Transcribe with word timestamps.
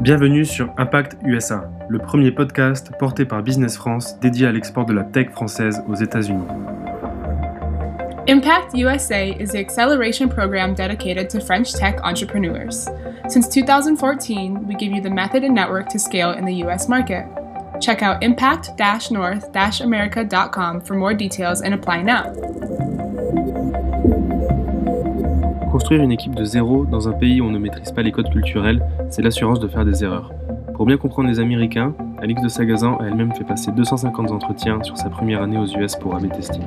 Bienvenue 0.00 0.44
sur 0.44 0.72
Impact 0.78 1.16
USA, 1.24 1.68
le 1.88 1.98
premier 1.98 2.30
podcast 2.30 2.92
porté 2.98 3.24
par 3.24 3.42
Business 3.42 3.76
France 3.76 4.18
dédié 4.20 4.46
à 4.46 4.52
l'export 4.52 4.86
de 4.86 4.92
la 4.92 5.02
tech 5.02 5.30
française 5.30 5.82
aux 5.88 5.94
États-Unis. 5.94 6.46
Impact 8.28 8.74
USA 8.74 9.34
is 9.40 9.48
the 9.48 9.56
acceleration 9.56 10.28
program 10.28 10.74
dedicated 10.74 11.28
to 11.30 11.40
French 11.40 11.72
tech 11.72 11.98
entrepreneurs. 12.04 12.86
Since 13.28 13.48
2014, 13.48 14.66
we 14.66 14.74
give 14.74 14.92
you 14.92 15.00
the 15.02 15.10
method 15.10 15.44
and 15.44 15.54
network 15.54 15.88
to 15.88 15.98
scale 15.98 16.32
in 16.32 16.44
the 16.44 16.62
US 16.64 16.88
market. 16.88 17.26
Check 17.80 18.02
out 18.02 18.22
impact-north-america.com 18.22 20.80
for 20.82 20.94
more 20.94 21.14
details 21.14 21.62
and 21.62 21.72
apply 21.74 22.02
now. 22.02 22.34
Construire 25.88 26.04
une 26.04 26.12
équipe 26.12 26.34
de 26.34 26.44
zéro 26.44 26.84
dans 26.84 27.08
un 27.08 27.12
pays 27.12 27.40
où 27.40 27.46
on 27.46 27.50
ne 27.50 27.58
maîtrise 27.58 27.92
pas 27.92 28.02
les 28.02 28.12
codes 28.12 28.28
culturels, 28.28 28.82
c'est 29.08 29.22
l'assurance 29.22 29.58
de 29.58 29.68
faire 29.68 29.86
des 29.86 30.04
erreurs. 30.04 30.34
Pour 30.74 30.84
bien 30.84 30.98
comprendre 30.98 31.30
les 31.30 31.40
Américains, 31.40 31.94
Alix 32.18 32.42
de 32.42 32.48
Sagazan 32.48 32.98
a 32.98 33.06
elle-même 33.06 33.32
fait 33.32 33.44
passer 33.44 33.72
250 33.72 34.30
entretiens 34.30 34.82
sur 34.82 34.98
sa 34.98 35.08
première 35.08 35.40
année 35.40 35.56
aux 35.56 35.64
US 35.64 35.96
pour 35.96 36.14
AB 36.14 36.30
Testing. 36.30 36.60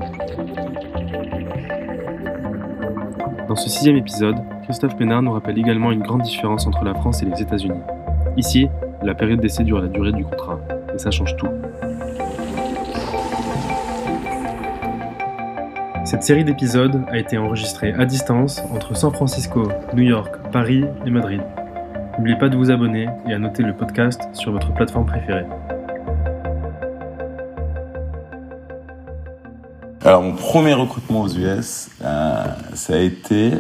Dans 3.48 3.56
ce 3.56 3.70
sixième 3.70 3.98
épisode, 3.98 4.38
Christophe 4.64 4.98
Ménard 4.98 5.22
nous 5.22 5.34
rappelle 5.34 5.60
également 5.60 5.92
une 5.92 6.02
grande 6.02 6.24
différence 6.24 6.66
entre 6.66 6.84
la 6.84 6.96
France 6.96 7.22
et 7.22 7.28
les 7.28 7.44
États-Unis. 7.44 7.82
Ici, 8.38 8.70
la 9.04 9.14
période 9.14 9.40
d'essai 9.40 9.64
dure 9.64 9.82
la 9.82 9.88
durée 9.88 10.14
du 10.14 10.26
contrat, 10.26 10.60
et 10.96 10.98
ça 10.98 11.12
change 11.12 11.36
tout. 11.38 11.46
Cette 16.04 16.24
série 16.24 16.44
d'épisodes 16.44 17.04
a 17.10 17.18
été 17.20 17.38
enregistrée 17.38 17.94
à 17.94 18.06
distance 18.06 18.60
entre 18.74 18.98
San 18.98 19.14
Francisco, 19.14 19.70
New 19.94 20.02
York, 20.02 20.36
Paris 20.52 20.84
et 21.06 21.10
Madrid. 21.12 21.42
N'oubliez 22.18 22.38
pas 22.38 22.50
de 22.50 22.58
vous 22.58 22.72
abonner 22.72 23.08
et 23.28 23.34
à 23.34 23.38
noter 23.38 23.62
le 23.62 23.76
podcast 23.76 24.20
sur 24.34 24.52
votre 24.52 24.74
plateforme 24.74 25.06
préférée. 25.06 25.46
Alors 30.04 30.24
mon 30.24 30.34
premier 30.34 30.74
recrutement 30.74 31.22
aux 31.22 31.30
US, 31.30 31.90
euh, 32.04 32.46
ça 32.74 32.94
a 32.96 32.98
été... 32.98 33.52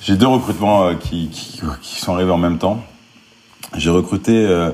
J'ai 0.00 0.16
deux 0.16 0.28
recrutements 0.28 0.86
euh, 0.86 0.94
qui, 0.94 1.28
qui, 1.28 2.00
sont 2.00 2.14
arrivés 2.14 2.30
en 2.30 2.38
même 2.38 2.58
temps. 2.58 2.80
J'ai 3.76 3.90
recruté 3.90 4.46
euh, 4.46 4.70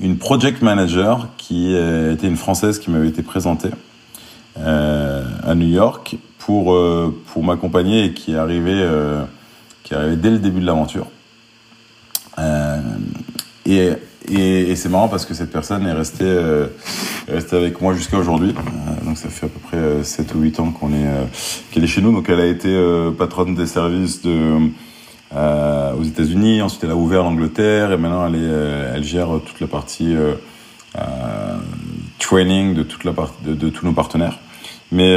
une 0.00 0.18
project 0.18 0.62
manager 0.62 1.28
qui 1.36 1.74
était 1.74 2.26
une 2.26 2.36
française 2.36 2.78
qui 2.78 2.90
m'avait 2.90 3.08
été 3.08 3.22
présentée 3.22 3.70
euh, 4.58 5.24
à 5.44 5.54
New 5.54 5.68
York 5.68 6.16
pour 6.38 6.74
euh, 6.74 7.14
pour 7.32 7.44
m'accompagner 7.44 8.06
et 8.06 8.12
qui 8.12 8.32
est 8.32 8.36
arrivée 8.36 8.84
qui 9.84 9.94
est 9.94 10.16
dès 10.16 10.30
le 10.30 10.38
début 10.38 10.60
de 10.60 10.66
l'aventure. 10.66 11.06
et 13.66 13.90
et, 14.28 14.76
c'est 14.76 14.88
marrant 14.88 15.08
parce 15.08 15.24
que 15.24 15.34
cette 15.34 15.50
personne 15.50 15.86
est 15.86 15.92
restée, 15.92 16.24
euh, 16.24 16.66
est 17.26 17.32
restée 17.32 17.56
avec 17.56 17.80
moi 17.80 17.94
jusqu'à 17.94 18.18
aujourd'hui. 18.18 18.50
Euh, 18.50 19.04
donc 19.04 19.18
ça 19.18 19.28
fait 19.28 19.46
à 19.46 19.48
peu 19.48 19.58
près 19.58 20.04
7 20.04 20.34
ou 20.34 20.40
8 20.40 20.60
ans 20.60 20.70
qu'on 20.70 20.92
est, 20.92 21.08
qu'elle 21.70 21.82
est 21.84 21.88
chez 21.88 22.02
nous. 22.02 22.12
Donc 22.12 22.28
elle 22.28 22.40
a 22.40 22.46
été 22.46 22.70
patronne 23.18 23.54
des 23.54 23.66
services 23.66 24.22
de, 24.22 24.70
euh, 25.34 25.94
aux 25.94 26.02
États-Unis. 26.02 26.62
Ensuite, 26.62 26.84
elle 26.84 26.90
a 26.90 26.96
ouvert 26.96 27.22
l'Angleterre 27.22 27.92
et 27.92 27.96
maintenant 27.96 28.26
elle, 28.26 28.36
est, 28.36 28.94
elle 28.96 29.04
gère 29.04 29.28
toute 29.44 29.60
la 29.60 29.66
partie 29.66 30.14
euh, 30.14 30.34
training 32.18 32.74
de 32.74 32.82
toute 32.82 33.04
la 33.04 33.12
partie 33.12 33.36
de, 33.44 33.68
tous 33.68 33.84
nos 33.84 33.92
partenaires. 33.92 34.38
Mais 34.92 35.16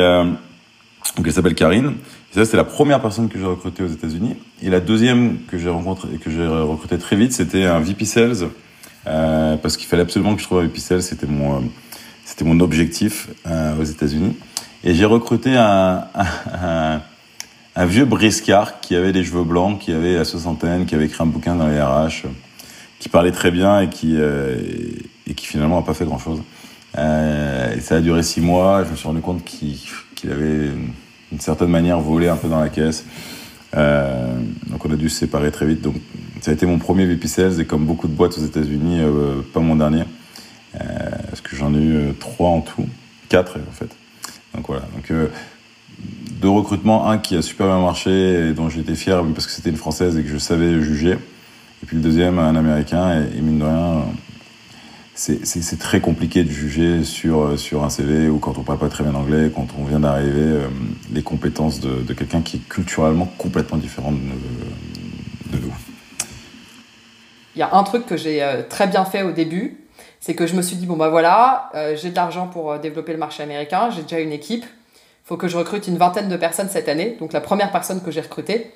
donc 1.15 1.25
elle 1.25 1.33
s'appelle 1.33 1.55
Karine. 1.55 1.93
Ça, 2.33 2.45
c'est 2.45 2.57
la 2.57 2.63
première 2.63 2.99
personne 2.99 3.29
que 3.29 3.37
j'ai 3.37 3.45
recrutée 3.45 3.83
aux 3.83 3.87
États-Unis. 3.87 4.35
Et 4.63 4.69
la 4.71 4.79
deuxième 4.79 5.37
que 5.47 5.59
j'ai 5.59 5.69
rencontré, 5.69 6.07
que 6.17 6.31
j'ai 6.31 6.47
recrutée 6.47 6.97
très 6.97 7.15
vite, 7.15 7.31
c'était 7.31 7.65
un 7.65 7.79
VP 7.79 8.05
Sales 8.05 8.49
euh, 9.05 9.55
parce 9.57 9.77
qu'il 9.77 9.87
fallait 9.87 10.01
absolument 10.01 10.33
que 10.33 10.41
je 10.41 10.47
trouve 10.47 10.59
un 10.59 10.63
VP 10.63 10.79
Sales. 10.79 11.03
C'était 11.03 11.27
mon, 11.27 11.57
euh, 11.57 11.59
c'était 12.25 12.43
mon 12.43 12.59
objectif 12.59 13.29
euh, 13.45 13.79
aux 13.79 13.83
États-Unis. 13.83 14.35
Et 14.83 14.95
j'ai 14.95 15.05
recruté 15.05 15.55
un, 15.55 16.05
un, 16.15 16.25
un, 16.63 17.01
vieux 17.77 18.05
briscard 18.05 18.79
qui 18.79 18.95
avait 18.95 19.11
des 19.11 19.23
cheveux 19.23 19.43
blancs, 19.43 19.79
qui 19.79 19.91
avait 19.91 20.15
la 20.15 20.25
soixantaine, 20.25 20.85
qui 20.85 20.95
avait 20.95 21.05
écrit 21.05 21.23
un 21.23 21.27
bouquin 21.27 21.55
dans 21.55 21.67
les 21.67 21.81
RH, 21.81 22.27
qui 22.99 23.09
parlait 23.09 23.31
très 23.31 23.51
bien 23.51 23.81
et 23.81 23.89
qui, 23.89 24.15
euh, 24.17 24.57
et 25.27 25.33
qui 25.33 25.45
finalement 25.45 25.79
n'a 25.79 25.85
pas 25.85 25.93
fait 25.93 26.05
grand-chose. 26.05 26.41
Euh, 26.97 27.75
et 27.75 27.79
ça 27.79 27.95
a 27.95 28.01
duré 28.01 28.23
six 28.23 28.41
mois. 28.41 28.83
Je 28.85 28.91
me 28.91 28.95
suis 28.95 29.07
rendu 29.07 29.21
compte 29.21 29.43
qu'il 29.43 29.77
avait 30.29 30.69
d'une 31.31 31.39
certaine 31.39 31.69
manière 31.69 31.99
volé 31.99 32.29
un 32.29 32.37
peu 32.37 32.47
dans 32.47 32.59
la 32.59 32.69
caisse. 32.69 33.05
Euh, 33.75 34.39
donc 34.67 34.85
on 34.85 34.91
a 34.91 34.95
dû 34.95 35.09
se 35.09 35.19
séparer 35.19 35.51
très 35.51 35.65
vite. 35.65 35.81
Donc 35.81 35.95
ça 36.41 36.51
a 36.51 36.53
été 36.53 36.65
mon 36.65 36.77
premier 36.77 37.05
VP 37.05 37.27
et 37.59 37.65
comme 37.65 37.85
beaucoup 37.85 38.07
de 38.07 38.13
boîtes 38.13 38.37
aux 38.37 38.45
États-Unis, 38.45 38.99
euh, 39.01 39.41
pas 39.53 39.59
mon 39.59 39.75
dernier. 39.75 40.03
Euh, 40.75 40.85
parce 41.29 41.41
que 41.41 41.55
j'en 41.55 41.73
ai 41.73 41.77
eu 41.77 41.95
euh, 41.95 42.11
trois 42.19 42.49
en 42.49 42.61
tout, 42.61 42.87
quatre 43.29 43.57
en 43.57 43.71
fait. 43.71 43.89
Donc 44.55 44.67
voilà. 44.67 44.83
Donc 44.93 45.11
deux 46.43 46.49
recrutements, 46.49 47.07
un 47.07 47.19
qui 47.19 47.37
a 47.37 47.41
super 47.41 47.67
bien 47.67 47.79
marché 47.79 48.49
et 48.49 48.53
dont 48.53 48.67
j'étais 48.67 48.95
fier 48.95 49.23
parce 49.33 49.45
que 49.45 49.51
c'était 49.53 49.69
une 49.69 49.77
française 49.77 50.17
et 50.17 50.23
que 50.23 50.29
je 50.29 50.37
savais 50.37 50.81
juger. 50.81 51.13
Et 51.13 51.85
puis 51.85 51.95
le 51.95 52.03
deuxième, 52.03 52.37
un 52.37 52.57
américain 52.57 53.23
et, 53.33 53.39
mine 53.39 53.59
de 53.59 53.63
rien 53.63 54.03
c'est 55.15 55.79
très 55.79 56.01
compliqué 56.01 56.43
de 56.43 56.49
juger 56.49 57.03
sur, 57.03 57.57
sur 57.57 57.83
un 57.83 57.89
CV 57.89 58.29
ou 58.29 58.39
quand 58.39 58.57
on 58.57 58.63
parle 58.63 58.79
pas 58.79 58.89
très 58.89 59.03
bien 59.03 59.13
anglais, 59.13 59.51
quand 59.55 59.67
on 59.79 59.85
vient 59.85 59.99
d'arriver, 59.99 60.41
euh, 60.41 60.67
les 61.13 61.21
compétences 61.21 61.79
de, 61.79 62.13
quelqu'un 62.13 62.41
qui 62.41 62.57
est 62.57 62.67
culturellement 62.67 63.31
complètement 63.37 63.77
différent 63.77 64.11
de, 64.11 65.57
nous. 65.57 65.73
Il 67.55 67.59
y 67.59 67.61
a 67.61 67.75
un 67.75 67.83
truc 67.83 68.07
que 68.07 68.17
j'ai 68.17 68.41
euh, 68.41 68.63
très 68.67 68.87
bien 68.87 69.05
fait 69.05 69.21
au 69.21 69.31
début, 69.31 69.77
c'est 70.19 70.33
que 70.33 70.47
je 70.47 70.55
me 70.55 70.63
suis 70.63 70.75
dit, 70.77 70.87
bon 70.87 70.97
bah 70.97 71.09
voilà, 71.09 71.69
euh, 71.75 71.95
j'ai 71.95 72.09
de 72.09 72.15
l'argent 72.15 72.47
pour 72.47 72.79
développer 72.79 73.13
le 73.13 73.19
marché 73.19 73.43
américain, 73.43 73.91
j'ai 73.91 74.01
déjà 74.01 74.19
une 74.19 74.31
équipe, 74.31 74.65
faut 75.23 75.37
que 75.37 75.47
je 75.47 75.57
recrute 75.57 75.87
une 75.87 75.97
vingtaine 75.97 76.29
de 76.29 76.37
personnes 76.37 76.69
cette 76.69 76.89
année. 76.89 77.17
Donc 77.19 77.33
la 77.33 77.41
première 77.41 77.71
personne 77.71 78.01
que 78.01 78.11
j'ai 78.11 78.21
recrutée, 78.21 78.71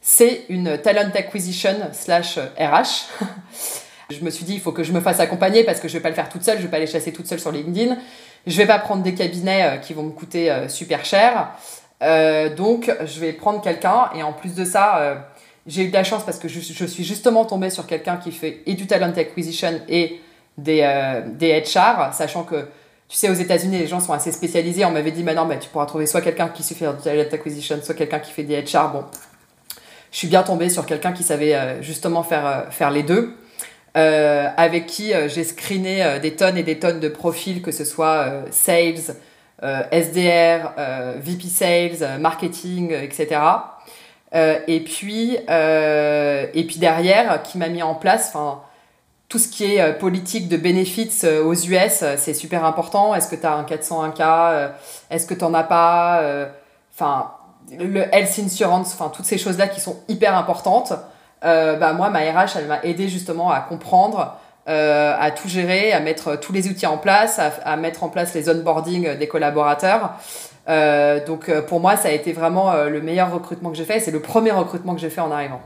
c'est 0.00 0.42
une 0.48 0.78
talent 0.78 1.10
acquisition 1.14 1.74
slash 1.92 2.38
RH. 2.58 3.08
Je 4.10 4.24
me 4.24 4.30
suis 4.30 4.44
dit, 4.44 4.54
il 4.54 4.60
faut 4.60 4.72
que 4.72 4.82
je 4.82 4.90
me 4.90 5.00
fasse 5.00 5.20
accompagner 5.20 5.62
parce 5.62 5.78
que 5.78 5.86
je 5.86 5.92
vais 5.92 6.00
pas 6.00 6.08
le 6.08 6.16
faire 6.16 6.28
toute 6.28 6.42
seule, 6.42 6.58
je 6.58 6.64
vais 6.64 6.68
pas 6.68 6.78
aller 6.78 6.88
chasser 6.88 7.12
toute 7.12 7.28
seule 7.28 7.38
sur 7.38 7.52
LinkedIn. 7.52 7.96
Je 8.44 8.56
vais 8.56 8.66
pas 8.66 8.80
prendre 8.80 9.04
des 9.04 9.14
cabinets 9.14 9.62
euh, 9.62 9.76
qui 9.76 9.94
vont 9.94 10.02
me 10.02 10.10
coûter 10.10 10.50
euh, 10.50 10.68
super 10.68 11.04
cher. 11.04 11.52
Euh, 12.02 12.52
donc, 12.52 12.92
je 13.04 13.20
vais 13.20 13.32
prendre 13.32 13.60
quelqu'un 13.60 14.10
et 14.16 14.24
en 14.24 14.32
plus 14.32 14.56
de 14.56 14.64
ça, 14.64 14.98
euh, 14.98 15.14
j'ai 15.68 15.84
eu 15.84 15.88
de 15.90 15.94
la 15.94 16.02
chance 16.02 16.24
parce 16.24 16.40
que 16.40 16.48
je, 16.48 16.58
je 16.58 16.84
suis 16.86 17.04
justement 17.04 17.44
tombée 17.44 17.70
sur 17.70 17.86
quelqu'un 17.86 18.16
qui 18.16 18.32
fait 18.32 18.62
et 18.66 18.74
du 18.74 18.88
talent 18.88 19.12
acquisition 19.16 19.80
et 19.88 20.20
des, 20.58 20.80
euh, 20.82 21.22
des 21.26 21.62
HR, 21.62 22.12
sachant 22.12 22.44
que 22.44 22.66
tu 23.10 23.16
sais, 23.16 23.28
aux 23.28 23.34
États-Unis, 23.34 23.78
les 23.78 23.86
gens 23.88 24.00
sont 24.00 24.12
assez 24.12 24.32
spécialisés. 24.32 24.84
On 24.84 24.92
m'avait 24.92 25.10
dit, 25.10 25.24
maintenant, 25.24 25.44
bah, 25.44 25.56
tu 25.56 25.68
pourras 25.68 25.84
trouver 25.84 26.06
soit 26.06 26.22
quelqu'un 26.22 26.48
qui 26.48 26.62
sait 26.62 26.76
faire 26.76 26.94
du 26.94 27.02
talent 27.02 27.24
acquisition, 27.30 27.78
soit 27.82 27.94
quelqu'un 27.94 28.20
qui 28.20 28.30
fait 28.30 28.44
des 28.44 28.62
HR. 28.62 28.92
Bon, 28.92 29.04
je 30.12 30.16
suis 30.16 30.28
bien 30.28 30.44
tombée 30.44 30.70
sur 30.70 30.86
quelqu'un 30.86 31.12
qui 31.12 31.24
savait 31.24 31.54
euh, 31.54 31.82
justement 31.82 32.22
faire, 32.22 32.68
faire 32.70 32.90
les 32.90 33.02
deux 33.02 33.36
euh, 33.96 34.48
avec 34.56 34.86
qui 34.86 35.12
euh, 35.12 35.28
j'ai 35.28 35.44
screené 35.44 36.02
euh, 36.02 36.18
des 36.18 36.36
tonnes 36.36 36.56
et 36.56 36.62
des 36.62 36.78
tonnes 36.78 37.00
de 37.00 37.08
profils, 37.08 37.62
que 37.62 37.72
ce 37.72 37.84
soit 37.84 38.26
euh, 38.28 38.42
sales, 38.50 39.16
euh, 39.62 39.82
SDR, 39.90 40.72
VP 41.18 41.48
sales, 41.48 42.20
marketing, 42.20 42.92
etc. 42.92 43.40
et 44.32 44.80
puis 44.80 45.36
et 45.36 46.64
puis 46.66 46.78
derrière, 46.78 47.42
qui 47.42 47.58
m'a 47.58 47.68
mis 47.68 47.82
en 47.82 47.94
place, 47.94 48.32
tout 49.30 49.38
ce 49.38 49.48
qui 49.48 49.64
est 49.64 49.98
politique 49.98 50.48
de 50.48 50.58
bénéfices 50.58 51.24
aux 51.24 51.54
US, 51.54 52.04
c'est 52.18 52.34
super 52.34 52.66
important. 52.66 53.14
Est-ce 53.14 53.28
que 53.28 53.36
tu 53.36 53.46
as 53.46 53.54
un 53.54 53.62
401k 53.62 54.72
Est-ce 55.08 55.26
que 55.26 55.34
tu 55.34 55.44
n'en 55.44 55.54
as 55.54 55.64
pas 55.64 56.22
Enfin, 56.92 57.30
le 57.78 58.14
health 58.14 58.38
insurance, 58.44 58.92
enfin 58.92 59.08
toutes 59.08 59.24
ces 59.24 59.38
choses-là 59.38 59.68
qui 59.68 59.80
sont 59.80 59.96
hyper 60.08 60.36
importantes 60.36 60.92
euh, 61.44 61.76
bah, 61.76 61.92
moi, 61.92 62.10
ma 62.10 62.20
RH, 62.20 62.56
elle 62.56 62.66
m'a 62.66 62.82
aidé 62.82 63.08
justement 63.08 63.50
à 63.50 63.60
comprendre, 63.60 64.36
euh, 64.68 65.14
à 65.18 65.30
tout 65.30 65.48
gérer, 65.48 65.92
à 65.92 66.00
mettre 66.00 66.36
tous 66.38 66.52
les 66.52 66.68
outils 66.68 66.86
en 66.86 66.98
place, 66.98 67.40
à, 67.64 67.76
mettre 67.76 68.04
en 68.04 68.08
place 68.08 68.34
les 68.34 68.48
onboarding 68.48 69.16
des 69.16 69.28
collaborateurs. 69.28 70.12
Euh, 70.68 71.24
donc 71.24 71.48
euh, 71.48 71.62
pour 71.62 71.80
moi, 71.80 71.96
ça 71.96 72.08
a 72.08 72.12
été 72.12 72.32
vraiment 72.32 72.72
euh, 72.72 72.90
le 72.90 73.00
meilleur 73.00 73.32
recrutement 73.32 73.70
que 73.70 73.76
j'ai 73.76 73.84
fait. 73.84 74.00
C'est 74.00 74.10
le 74.10 74.20
premier 74.20 74.50
recrutement 74.50 74.94
que 74.94 75.00
j'ai 75.00 75.10
fait 75.10 75.22
en 75.22 75.30
arrivant. 75.30 75.62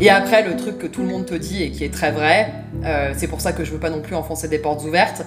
Et 0.00 0.10
après, 0.10 0.42
le 0.42 0.56
truc 0.56 0.78
que 0.78 0.86
tout 0.86 1.02
le 1.02 1.08
monde 1.08 1.26
te 1.26 1.34
dit 1.34 1.62
et 1.62 1.70
qui 1.70 1.84
est 1.84 1.92
très 1.92 2.12
vrai, 2.12 2.52
euh, 2.84 3.12
c'est 3.16 3.26
pour 3.26 3.40
ça 3.40 3.52
que 3.52 3.64
je 3.64 3.72
veux 3.72 3.80
pas 3.80 3.90
non 3.90 4.00
plus 4.00 4.14
enfoncer 4.14 4.48
des 4.48 4.58
portes 4.58 4.84
ouvertes, 4.84 5.22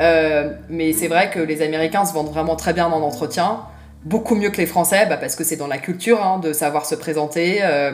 euh, 0.00 0.52
mais 0.68 0.92
c'est 0.92 1.08
vrai 1.08 1.30
que 1.30 1.38
les 1.38 1.62
Américains 1.62 2.04
se 2.04 2.12
vendent 2.12 2.30
vraiment 2.30 2.56
très 2.56 2.72
bien 2.72 2.86
en 2.86 3.02
entretien 3.02 3.60
beaucoup 4.06 4.36
mieux 4.36 4.50
que 4.50 4.58
les 4.58 4.66
Français, 4.66 5.06
bah, 5.06 5.16
parce 5.16 5.36
que 5.36 5.44
c'est 5.44 5.56
dans 5.56 5.66
la 5.66 5.78
culture 5.78 6.22
hein, 6.24 6.38
de 6.38 6.52
savoir 6.52 6.86
se 6.86 6.94
présenter, 6.94 7.58
euh, 7.62 7.92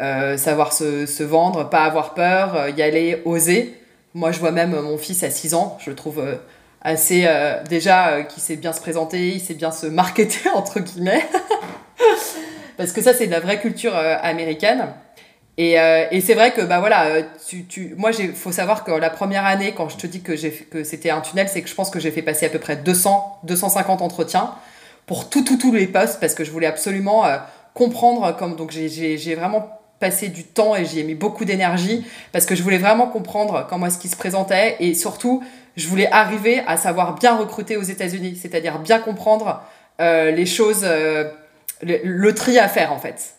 euh, 0.00 0.36
savoir 0.36 0.72
se, 0.72 1.22
vendre, 1.22 1.68
pas 1.68 1.84
avoir 1.84 2.14
peur, 2.14 2.54
euh, 2.54 2.70
y 2.70 2.82
aller, 2.82 3.22
oser. 3.24 3.74
Moi, 4.14 4.30
je 4.30 4.38
vois 4.38 4.52
même 4.52 4.78
mon 4.78 4.98
fils 4.98 5.22
à 5.22 5.30
6 5.30 5.54
ans, 5.54 5.78
je 5.80 5.90
le 5.90 5.96
trouve 5.96 6.22
assez 6.80 7.28
déjà 7.68 8.22
qui 8.22 8.40
sait 8.40 8.56
bien 8.56 8.72
se 8.72 8.80
présenter, 8.80 9.28
il 9.28 9.40
sait 9.40 9.54
bien 9.54 9.70
se 9.70 9.86
marketer 9.86 10.48
entre 10.54 10.80
guillemets. 10.80 11.26
Parce 12.76 12.92
que 12.92 13.02
ça, 13.02 13.12
c'est 13.12 13.26
de 13.26 13.32
la 13.32 13.40
vraie 13.40 13.60
culture 13.60 13.94
américaine. 13.96 14.86
Et, 15.58 15.78
euh, 15.80 16.06
et 16.12 16.20
c'est 16.20 16.34
vrai 16.34 16.52
que 16.52 16.60
bah 16.60 16.78
voilà, 16.78 17.06
euh, 17.06 17.22
tu, 17.48 17.64
tu, 17.64 17.92
moi 17.96 18.12
il 18.16 18.32
faut 18.32 18.52
savoir 18.52 18.84
que 18.84 18.92
la 18.92 19.10
première 19.10 19.44
année, 19.44 19.74
quand 19.76 19.88
je 19.88 19.96
te 19.96 20.06
dis 20.06 20.20
que 20.22 20.36
j'ai 20.36 20.52
que 20.52 20.84
c'était 20.84 21.10
un 21.10 21.20
tunnel, 21.20 21.48
c'est 21.48 21.62
que 21.62 21.68
je 21.68 21.74
pense 21.74 21.90
que 21.90 21.98
j'ai 21.98 22.12
fait 22.12 22.22
passer 22.22 22.46
à 22.46 22.48
peu 22.48 22.60
près 22.60 22.76
200, 22.76 23.40
250 23.42 24.00
entretiens 24.00 24.54
pour 25.06 25.28
tout, 25.28 25.42
tout, 25.42 25.58
tous 25.58 25.72
les 25.72 25.88
postes 25.88 26.20
parce 26.20 26.34
que 26.34 26.44
je 26.44 26.52
voulais 26.52 26.68
absolument 26.68 27.26
euh, 27.26 27.38
comprendre 27.74 28.36
comme 28.36 28.54
donc 28.54 28.70
j'ai 28.70 29.34
vraiment 29.34 29.80
passé 29.98 30.28
du 30.28 30.44
temps 30.44 30.76
et 30.76 30.84
j'y 30.84 31.00
ai 31.00 31.02
mis 31.02 31.16
beaucoup 31.16 31.44
d'énergie 31.44 32.06
parce 32.30 32.46
que 32.46 32.54
je 32.54 32.62
voulais 32.62 32.78
vraiment 32.78 33.08
comprendre 33.08 33.66
comment 33.68 33.86
est-ce 33.86 33.98
qu'il 33.98 34.10
se 34.10 34.16
présentait 34.16 34.76
et 34.78 34.94
surtout 34.94 35.42
je 35.76 35.88
voulais 35.88 36.08
arriver 36.12 36.62
à 36.68 36.76
savoir 36.76 37.16
bien 37.16 37.36
recruter 37.36 37.76
aux 37.76 37.82
États-Unis, 37.82 38.38
c'est-à-dire 38.40 38.78
bien 38.78 39.00
comprendre 39.00 39.60
les 39.98 40.46
choses, 40.46 40.84
le, 40.84 41.32
le 42.04 42.34
tri 42.34 42.58
à 42.58 42.68
faire 42.68 42.92
en 42.92 42.98
fait. 42.98 43.37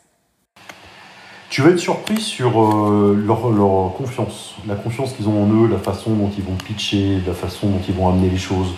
Tu 1.50 1.64
vas 1.64 1.72
être 1.72 1.80
surpris 1.80 2.22
sur 2.22 2.62
euh, 2.62 3.16
leur, 3.26 3.42
confiance, 3.94 4.54
la 4.68 4.76
confiance 4.76 5.14
qu'ils 5.14 5.28
ont 5.28 5.44
en 5.44 5.48
eux, 5.48 5.68
la 5.68 5.80
façon 5.80 6.12
dont 6.12 6.30
ils 6.38 6.44
vont 6.44 6.54
pitcher, 6.54 7.22
la 7.26 7.34
façon 7.34 7.70
dont 7.70 7.82
ils 7.88 7.96
vont 7.96 8.08
amener 8.08 8.30
les 8.30 8.38
choses. 8.38 8.76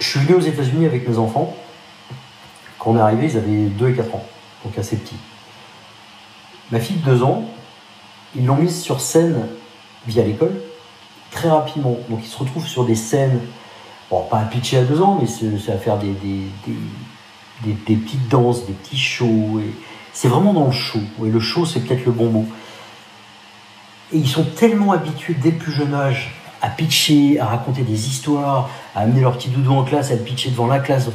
Je 0.00 0.08
suis 0.08 0.18
venu 0.18 0.34
aux 0.34 0.40
États-Unis 0.40 0.86
avec 0.86 1.08
mes 1.08 1.18
enfants. 1.18 1.54
Quand 2.80 2.90
on 2.90 2.96
est 2.96 3.00
arrivé, 3.00 3.26
ils 3.26 3.36
avaient 3.36 3.66
2 3.66 3.90
et 3.90 3.94
4 3.94 4.12
ans, 4.12 4.24
donc 4.64 4.76
assez 4.76 4.96
petits. 4.96 5.18
Ma 6.72 6.80
fille 6.80 6.96
de 6.96 7.04
2 7.04 7.22
ans, 7.22 7.44
ils 8.34 8.44
l'ont 8.44 8.56
mise 8.56 8.82
sur 8.82 9.00
scène 9.00 9.46
via 10.08 10.24
l'école, 10.24 10.60
très 11.30 11.48
rapidement. 11.48 11.96
Donc 12.08 12.20
ils 12.24 12.28
se 12.28 12.38
retrouvent 12.38 12.66
sur 12.66 12.84
des 12.84 12.96
scènes, 12.96 13.38
bon, 14.10 14.22
pas 14.22 14.40
à 14.40 14.44
pitcher 14.46 14.78
à 14.78 14.82
2 14.82 15.00
ans, 15.00 15.20
mais 15.20 15.28
c'est 15.28 15.70
à 15.70 15.78
faire 15.78 15.96
des, 15.96 16.12
petites 17.86 18.28
danses, 18.28 18.66
des 18.66 18.72
petits 18.72 18.98
shows. 18.98 19.60
C'est 20.12 20.28
vraiment 20.28 20.52
dans 20.52 20.66
le 20.66 20.72
show. 20.72 21.00
Et 21.24 21.28
le 21.28 21.40
show, 21.40 21.64
c'est 21.66 21.80
peut-être 21.80 22.04
le 22.04 22.12
bon 22.12 22.30
mot. 22.30 22.46
Et 24.12 24.18
ils 24.18 24.28
sont 24.28 24.44
tellement 24.44 24.92
habitués 24.92 25.34
dès 25.34 25.50
le 25.50 25.56
plus 25.56 25.72
jeune 25.72 25.94
âge 25.94 26.34
à 26.60 26.68
pitcher, 26.68 27.40
à 27.40 27.46
raconter 27.46 27.82
des 27.82 28.08
histoires, 28.08 28.70
à 28.94 29.00
amener 29.00 29.20
leur 29.20 29.36
petit 29.36 29.48
doudou 29.48 29.72
en 29.72 29.84
classe, 29.84 30.12
à 30.12 30.16
pitcher 30.16 30.50
devant 30.50 30.66
la 30.66 30.78
classe. 30.78 31.08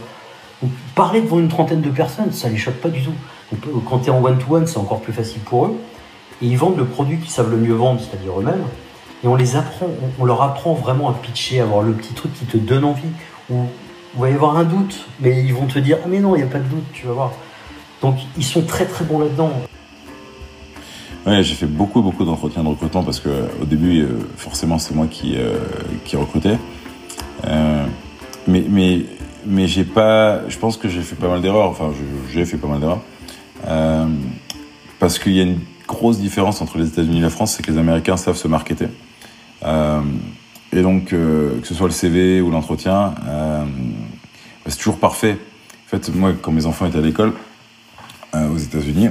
Parler 0.96 1.22
devant 1.22 1.40
une 1.40 1.48
trentaine 1.48 1.82
de 1.82 1.90
personnes, 1.90 2.32
ça 2.32 2.50
les 2.50 2.58
choque 2.58 2.76
pas 2.76 2.90
du 2.90 3.02
tout. 3.02 3.14
Donc, 3.52 3.84
quand 3.86 4.00
tu 4.00 4.08
es 4.08 4.10
en 4.10 4.24
one-to-one, 4.24 4.68
c'est 4.68 4.78
encore 4.78 5.00
plus 5.00 5.14
facile 5.14 5.42
pour 5.42 5.68
eux. 5.68 5.80
Et 6.42 6.48
ils 6.48 6.58
vendent 6.58 6.78
le 6.78 6.86
produit 6.86 7.18
qu'ils 7.18 7.32
savent 7.32 7.52
le 7.52 7.58
mieux 7.58 7.74
vendre, 7.74 8.02
c'est-à-dire 8.02 8.40
eux-mêmes. 8.40 8.66
Et 9.24 9.28
on 9.28 9.36
les 9.36 9.56
apprend, 9.56 9.88
on, 10.20 10.26
leur 10.26 10.42
apprend 10.42 10.74
vraiment 10.74 11.10
à 11.10 11.14
pitcher, 11.14 11.60
à 11.60 11.64
avoir 11.64 11.82
le 11.82 11.94
petit 11.94 12.14
truc 12.14 12.34
qui 12.34 12.46
te 12.46 12.58
donne 12.58 12.84
envie. 12.84 13.10
Où 13.50 13.66
il 14.16 14.22
va 14.22 14.30
y 14.30 14.34
avoir 14.34 14.58
un 14.58 14.64
doute, 14.64 15.06
mais 15.20 15.44
ils 15.44 15.54
vont 15.54 15.68
te 15.68 15.80
dire 15.80 15.98
ah 16.04 16.08
mais 16.10 16.20
non, 16.20 16.36
il 16.36 16.40
n'y 16.40 16.44
a 16.44 16.52
pas 16.52 16.60
de 16.60 16.68
doute, 16.68 16.84
tu 16.94 17.08
vas 17.08 17.14
voir. 17.14 17.32
Donc 18.02 18.18
ils 18.38 18.44
sont 18.44 18.64
très 18.64 18.86
très 18.86 19.06
bons 19.06 19.20
là-dedans. 19.20 19.52
Ouais, 21.26 21.44
j'ai 21.44 21.56
fait 21.56 21.66
beaucoup 21.66 22.02
beaucoup 22.02 22.24
d'entretiens 22.24 22.64
de 22.64 22.70
recrutement 22.70 23.04
parce 23.04 23.20
que 23.20 23.30
au 23.62 23.66
début 23.66 24.02
euh, 24.02 24.20
forcément 24.38 24.80
c'est 24.80 24.96
moi 24.96 25.08
qui 25.08 25.36
euh, 25.38 25.58
qui 26.06 26.16
recrutais. 26.16 26.58
Euh, 27.46 27.86
mais 28.48 28.64
mais 28.70 29.02
mais 29.46 29.68
j'ai 29.68 29.84
pas, 29.84 30.48
je 30.50 30.58
pense 30.58 30.78
que 30.78 30.90
j'ai 30.90 31.02
fait 31.02 31.16
pas 31.16 31.30
mal 31.30 31.42
d'erreurs. 31.42 31.70
Enfin, 31.70 31.92
j'ai 32.32 32.46
fait 32.46 32.58
pas 32.58 32.68
mal 32.68 32.80
d'erreurs 32.80 33.02
parce 35.00 35.20
qu'il 35.20 35.34
y 35.34 35.40
a 35.40 35.44
une 35.44 35.60
grosse 35.88 36.20
différence 36.20 36.62
entre 36.62 36.78
les 36.78 36.88
États-Unis 36.88 37.20
et 37.20 37.22
la 37.22 37.30
France, 37.30 37.54
c'est 37.54 37.64
que 37.64 37.72
les 37.72 37.78
Américains 37.78 38.18
savent 38.18 38.36
se 38.36 38.48
marketer. 38.48 38.88
et 39.64 40.82
donc 40.82 41.06
que 41.06 41.62
ce 41.64 41.74
soit 41.74 41.88
le 41.88 41.94
CV 41.94 42.42
ou 42.42 42.52
l'entretien, 42.52 43.16
c'est 44.66 44.78
toujours 44.78 44.98
parfait. 44.98 45.38
En 45.86 45.90
fait, 45.90 46.14
moi, 46.14 46.34
quand 46.42 46.52
mes 46.52 46.66
enfants 46.66 46.86
étaient 46.86 46.98
à 46.98 47.02
l'école, 47.02 47.34
euh, 48.36 48.50
aux 48.54 48.58
États-Unis. 48.58 49.10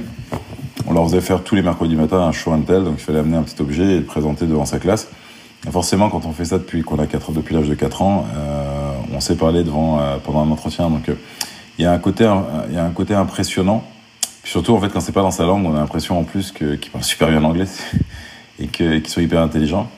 On 0.85 0.93
leur 0.93 1.03
faisait 1.05 1.21
faire 1.21 1.43
tous 1.43 1.55
les 1.55 1.61
mercredis 1.61 1.95
matin 1.95 2.19
un 2.19 2.31
show 2.31 2.51
and 2.51 2.61
tell, 2.61 2.83
donc 2.83 2.95
il 2.97 3.03
fallait 3.03 3.19
amener 3.19 3.37
un 3.37 3.43
petit 3.43 3.61
objet 3.61 3.83
et 3.83 3.97
le 3.97 4.05
présenter 4.05 4.45
devant 4.45 4.65
sa 4.65 4.79
classe. 4.79 5.09
Et 5.67 5.71
forcément, 5.71 6.09
quand 6.09 6.25
on 6.25 6.31
fait 6.31 6.45
ça 6.45 6.59
depuis 6.59 6.83
qu'on 6.83 6.99
a 6.99 7.07
4, 7.07 7.31
depuis 7.31 7.55
l'âge 7.55 7.67
de 7.67 7.73
4 7.73 8.01
ans, 8.01 8.25
euh, 8.35 8.93
on 9.13 9.19
sait 9.19 9.35
parler 9.35 9.63
devant 9.63 9.99
euh, 9.99 10.17
pendant 10.23 10.41
un 10.45 10.51
entretien. 10.51 10.89
Donc 10.89 11.09
il 11.77 11.83
y 11.83 11.85
a 11.85 11.91
un 11.91 11.97
côté, 11.97 12.29
il 12.69 12.75
y 12.75 12.77
a 12.77 12.83
un 12.83 12.91
côté 12.91 13.15
impressionnant. 13.15 13.83
surtout 14.43 14.73
en 14.73 14.79
fait, 14.79 14.89
quand 14.89 15.01
c'est 15.01 15.11
pas 15.11 15.23
dans 15.23 15.31
sa 15.31 15.45
langue, 15.45 15.65
on 15.65 15.75
a 15.75 15.79
l'impression 15.79 16.19
en 16.19 16.23
plus 16.23 16.51
qu'il 16.51 16.79
parle 16.91 17.03
super 17.03 17.29
bien 17.29 17.43
anglais 17.43 17.65
et 18.59 18.67
qu'il 18.67 19.07
soit 19.07 19.23
hyper 19.23 19.41
intelligent. 19.41 19.89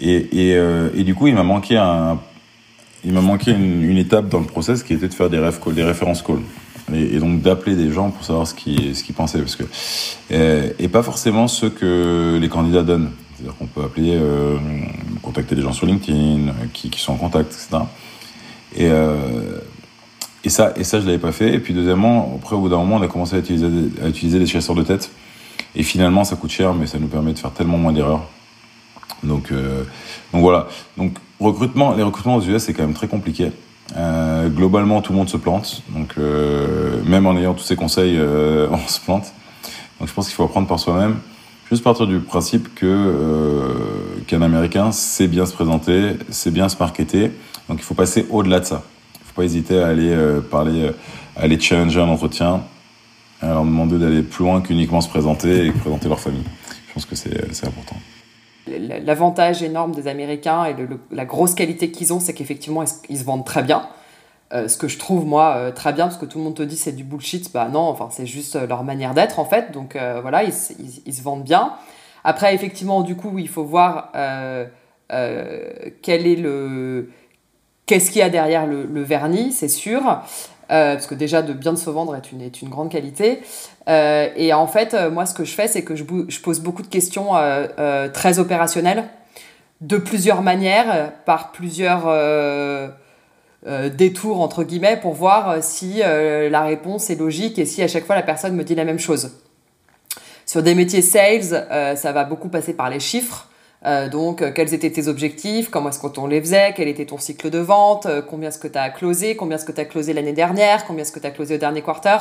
Et, 0.00 0.14
et, 0.14 0.58
et 0.94 1.04
du 1.04 1.14
coup, 1.14 1.26
il 1.26 1.34
m'a 1.34 1.42
manqué 1.42 1.76
un, 1.76 2.18
il 3.04 3.12
m'a 3.12 3.20
manqué 3.20 3.50
une, 3.50 3.98
étape 3.98 4.28
dans 4.28 4.40
le 4.40 4.46
process 4.46 4.82
qui 4.82 4.94
était 4.94 5.08
de 5.08 5.14
faire 5.14 5.28
des, 5.28 5.40
des 5.72 5.84
références 5.84 6.22
calls 6.22 6.42
et, 6.92 7.18
donc 7.18 7.42
d'appeler 7.42 7.76
des 7.76 7.92
gens 7.92 8.10
pour 8.10 8.24
savoir 8.24 8.46
ce 8.46 8.54
qu'ils 8.54 8.96
ce 8.96 9.12
pensaient. 9.12 9.40
Parce 9.40 9.56
que 9.56 9.64
et, 10.30 10.84
et, 10.84 10.88
pas 10.88 11.02
forcément 11.02 11.48
ce 11.48 11.66
que 11.66 12.38
les 12.40 12.48
candidats 12.48 12.82
donnent. 12.82 13.10
C'est-à-dire 13.34 13.56
qu'on 13.56 13.66
peut 13.66 13.82
appeler 13.82 14.14
euh, 14.14 14.56
contacter 15.22 15.54
des 15.54 15.62
gens 15.62 15.72
sur 15.72 15.86
LinkedIn 15.86 16.48
euh, 16.48 16.52
qui, 16.72 16.90
qui 16.90 17.00
sont 17.00 17.12
en 17.12 17.16
contact 17.16 17.52
etc 17.52 17.84
et 18.76 18.88
euh, 18.90 19.58
et 20.44 20.48
ça 20.48 20.72
et 20.76 20.84
ça 20.84 21.00
je 21.00 21.06
l'avais 21.06 21.18
pas 21.18 21.32
fait. 21.32 21.54
Et 21.54 21.58
puis 21.58 21.74
deuxièmement 21.74 22.38
après 22.40 22.56
au 22.56 22.60
bout 22.60 22.68
d'un 22.68 22.78
moment 22.78 22.96
on 22.96 23.02
a 23.02 23.08
commencé 23.08 23.36
à 23.36 23.38
utiliser 23.38 23.68
à 24.02 24.08
utiliser 24.08 24.38
des 24.38 24.46
chasseurs 24.46 24.74
de 24.74 24.82
tête. 24.82 25.10
Et 25.74 25.82
finalement 25.82 26.24
ça 26.24 26.36
coûte 26.36 26.50
cher 26.50 26.74
mais 26.74 26.86
ça 26.86 26.98
nous 26.98 27.08
permet 27.08 27.32
de 27.32 27.38
faire 27.38 27.52
tellement 27.52 27.78
moins 27.78 27.92
d'erreurs. 27.92 28.26
Donc 29.22 29.52
euh, 29.52 29.84
donc 30.32 30.42
voilà. 30.42 30.68
Donc 30.96 31.14
recrutement 31.40 31.94
les 31.94 32.02
recrutements 32.02 32.36
aux 32.36 32.42
US 32.42 32.62
c'est 32.62 32.72
quand 32.72 32.82
même 32.82 32.94
très 32.94 33.08
compliqué 33.08 33.52
euh, 33.96 34.48
globalement, 34.48 35.02
tout 35.02 35.12
le 35.12 35.18
monde 35.18 35.28
se 35.28 35.36
plante. 35.36 35.82
Donc, 35.90 36.14
euh, 36.18 37.02
même 37.04 37.26
en 37.26 37.36
ayant 37.36 37.54
tous 37.54 37.64
ces 37.64 37.76
conseils, 37.76 38.16
euh, 38.18 38.68
on 38.70 38.88
se 38.88 39.00
plante. 39.00 39.32
Donc, 40.00 40.08
je 40.08 40.14
pense 40.14 40.26
qu'il 40.26 40.34
faut 40.34 40.44
apprendre 40.44 40.66
par 40.66 40.78
soi-même. 40.78 41.16
Juste 41.70 41.84
partir 41.84 42.06
du 42.06 42.18
principe 42.18 42.74
que 42.74 43.74
qu'un 44.26 44.42
Américain 44.42 44.92
sait 44.92 45.26
bien 45.26 45.46
se 45.46 45.54
présenter, 45.54 46.16
sait 46.28 46.50
bien 46.50 46.68
se 46.68 46.76
marketer. 46.76 47.30
Donc, 47.68 47.78
il 47.78 47.82
faut 47.82 47.94
passer 47.94 48.26
au-delà 48.28 48.60
de 48.60 48.66
ça. 48.66 48.82
Il 49.14 49.26
faut 49.26 49.34
pas 49.34 49.44
hésiter 49.44 49.80
à 49.80 49.86
aller 49.86 50.14
parler, 50.50 50.90
à 51.34 51.42
aller 51.42 51.58
challenger 51.58 52.00
un 52.02 52.08
entretien, 52.08 52.60
à 53.40 53.46
leur 53.46 53.64
demander 53.64 53.96
d'aller 53.96 54.20
plus 54.22 54.44
loin 54.44 54.60
qu'uniquement 54.60 55.00
se 55.00 55.08
présenter 55.08 55.64
et 55.64 55.72
présenter 55.72 56.08
leur 56.10 56.20
famille. 56.20 56.44
Je 56.88 56.92
pense 56.92 57.06
que 57.06 57.16
c'est 57.16 57.66
important 57.66 57.96
l'avantage 58.66 59.62
énorme 59.62 59.92
des 59.92 60.06
Américains 60.08 60.64
et 60.64 60.76
la 61.10 61.24
grosse 61.24 61.54
qualité 61.54 61.90
qu'ils 61.90 62.12
ont, 62.12 62.20
c'est 62.20 62.34
qu'effectivement, 62.34 62.84
ils, 63.08 63.18
se 63.18 63.24
vendent 63.24 63.44
très 63.44 63.62
bien. 63.62 63.88
Euh, 64.52 64.68
ce 64.68 64.76
que 64.76 64.88
je 64.88 64.98
trouve, 64.98 65.24
moi, 65.24 65.54
euh, 65.56 65.72
très 65.72 65.92
bien, 65.92 66.06
parce 66.06 66.18
que 66.18 66.26
tout 66.26 66.38
le 66.38 66.44
monde 66.44 66.54
te 66.54 66.62
dit 66.62 66.76
c'est 66.76 66.92
du 66.92 67.04
bullshit. 67.04 67.52
Bah 67.52 67.68
non, 67.72 67.80
enfin, 67.80 68.08
c'est 68.10 68.26
juste 68.26 68.56
euh, 68.56 68.66
leur 68.66 68.84
manière 68.84 69.14
d'être, 69.14 69.38
en 69.38 69.44
fait. 69.44 69.72
Donc 69.72 69.96
voilà, 70.22 70.44
ils, 70.44 70.52
se 70.52 71.22
vendent 71.22 71.44
bien. 71.44 71.74
Après, 72.24 72.54
effectivement, 72.54 73.02
du 73.02 73.16
coup, 73.16 73.38
il 73.38 73.48
faut 73.48 73.64
voir 73.64 74.10
quel 75.08 76.26
est 76.26 76.36
le. 76.36 77.10
Qu'est-ce 77.86 78.10
qu'il 78.10 78.20
y 78.20 78.22
a 78.22 78.30
derrière 78.30 78.66
le 78.66 79.02
vernis, 79.02 79.52
c'est 79.52 79.68
sûr. 79.68 80.22
Parce 80.72 81.06
que 81.06 81.14
déjà, 81.14 81.42
de 81.42 81.52
bien 81.52 81.76
se 81.76 81.90
vendre 81.90 82.16
est 82.16 82.32
une, 82.32 82.40
est 82.40 82.62
une 82.62 82.70
grande 82.70 82.90
qualité. 82.90 83.40
Euh, 83.88 84.28
et 84.36 84.52
en 84.52 84.66
fait, 84.66 84.94
euh, 84.94 85.10
moi, 85.10 85.26
ce 85.26 85.34
que 85.34 85.44
je 85.44 85.54
fais, 85.54 85.68
c'est 85.68 85.82
que 85.82 85.96
je, 85.96 86.04
je, 86.28 86.40
pose 86.40 86.60
beaucoup 86.60 86.82
de 86.82 86.88
questions 86.88 87.36
euh, 87.36 88.08
très 88.08 88.38
opérationnelles, 88.38 89.04
de 89.80 89.96
plusieurs 89.96 90.42
manières, 90.42 91.12
par 91.24 91.50
plusieurs 91.50 92.06
détours, 93.64 94.40
entre 94.40 94.62
guillemets, 94.62 94.96
pour 94.96 95.12
voir 95.14 95.62
si 95.62 95.98
la 95.98 96.62
réponse 96.62 97.10
est 97.10 97.16
logique 97.16 97.58
et 97.58 97.64
si 97.64 97.82
à 97.82 97.88
chaque 97.88 98.06
fois 98.06 98.14
la 98.14 98.22
personne 98.22 98.54
me 98.54 98.62
dit 98.62 98.76
la 98.76 98.84
même 98.84 99.00
chose. 99.00 99.32
Sur 100.46 100.62
des 100.62 100.76
métiers 100.76 101.02
sales, 101.02 101.96
ça 101.96 102.12
va 102.12 102.22
beaucoup 102.22 102.48
passer 102.48 102.74
par 102.74 102.90
les 102.90 103.00
chiffres. 103.00 103.48
Donc, 104.10 104.52
quels 104.54 104.74
étaient 104.74 104.90
tes 104.90 105.08
objectifs? 105.08 105.68
Comment 105.68 105.88
est-ce 105.88 105.98
qu'on 105.98 106.26
les 106.26 106.40
faisait? 106.40 106.72
Quel 106.76 106.86
était 106.86 107.06
ton 107.06 107.18
cycle 107.18 107.50
de 107.50 107.58
vente? 107.58 108.06
Combien 108.30 108.48
est-ce 108.50 108.58
que 108.58 108.68
tu 108.68 108.78
as 108.78 108.90
closé? 108.90 109.34
Combien 109.34 109.56
est-ce 109.56 109.64
que 109.64 109.72
tu 109.72 109.80
as 109.80 109.86
closé 109.86 110.12
l'année 110.12 110.32
dernière? 110.32 110.84
Combien 110.84 111.02
est-ce 111.02 111.10
que 111.10 111.18
tu 111.18 111.26
as 111.26 111.32
closé 111.32 111.56
au 111.56 111.58
dernier 111.58 111.82
quarter? 111.82 112.18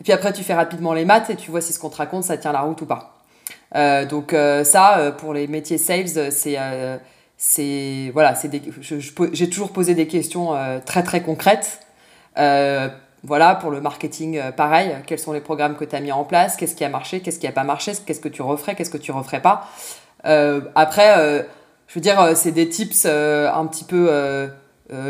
Et 0.00 0.04
puis 0.04 0.12
après, 0.12 0.32
tu 0.32 0.42
fais 0.42 0.54
rapidement 0.54 0.92
les 0.92 1.04
maths 1.04 1.30
et 1.30 1.36
tu 1.36 1.50
vois 1.50 1.60
si 1.60 1.72
ce 1.72 1.78
qu'on 1.78 1.88
te 1.88 1.96
raconte, 1.96 2.24
ça 2.24 2.36
tient 2.36 2.52
la 2.52 2.60
route 2.60 2.80
ou 2.82 2.86
pas. 2.86 3.18
Euh, 3.74 4.04
donc 4.06 4.32
euh, 4.32 4.64
ça, 4.64 4.98
euh, 4.98 5.10
pour 5.12 5.34
les 5.34 5.46
métiers 5.46 5.78
sales, 5.78 6.32
c'est 6.32 6.56
c'est 7.36 8.10
voilà, 8.12 8.34
c'est 8.34 8.50
j'ai 9.32 9.48
toujours 9.48 9.72
posé 9.72 9.94
des 9.94 10.08
questions 10.08 10.54
très 10.84 11.02
très 11.02 11.22
concrètes. 11.22 11.80
voilà, 12.36 13.54
pour 13.56 13.70
le 13.70 13.80
marketing, 13.80 14.40
pareil, 14.56 14.94
quels 15.06 15.18
sont 15.18 15.32
les 15.32 15.40
programmes 15.40 15.76
que 15.76 15.84
tu 15.84 15.94
as 15.94 16.00
mis 16.00 16.12
en 16.12 16.24
place, 16.24 16.56
qu'est-ce 16.56 16.74
qui 16.74 16.84
a 16.84 16.88
marché, 16.88 17.20
qu'est-ce 17.20 17.38
qui 17.38 17.46
n'a 17.46 17.52
pas 17.52 17.64
marché, 17.64 17.92
qu'est-ce 18.06 18.20
que 18.20 18.28
tu 18.28 18.42
referais, 18.42 18.74
qu'est-ce 18.74 18.90
que 18.90 18.98
tu 18.98 19.12
referais 19.12 19.40
pas? 19.40 19.68
Après, 20.24 21.46
je 21.86 21.94
veux 21.94 22.00
dire, 22.00 22.36
c'est 22.36 22.52
des 22.52 22.68
tips 22.68 23.06
un 23.06 23.66
petit 23.66 23.84
peu 23.84 24.48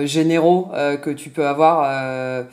généraux 0.04 0.70
que 1.02 1.10
tu 1.10 1.30
peux 1.30 1.46
avoir 1.46 2.44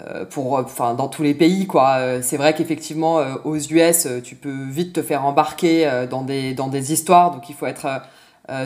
euh, 0.00 0.24
pour, 0.24 0.58
euh, 0.58 0.62
enfin, 0.62 0.94
dans 0.94 1.08
tous 1.08 1.22
les 1.22 1.34
pays, 1.34 1.66
quoi. 1.66 1.96
Euh, 1.98 2.20
c'est 2.22 2.38
vrai 2.38 2.54
qu'effectivement, 2.54 3.20
aux 3.44 3.56
US, 3.56 4.08
tu 4.24 4.36
peux 4.36 4.64
vite 4.70 4.94
te 4.94 5.02
faire 5.02 5.24
embarquer 5.24 6.06
dans 6.10 6.22
des, 6.22 6.54
dans 6.54 6.68
des 6.68 6.92
histoires, 6.92 7.30
donc 7.30 7.48
il 7.48 7.54
faut 7.54 7.66
être 7.66 7.86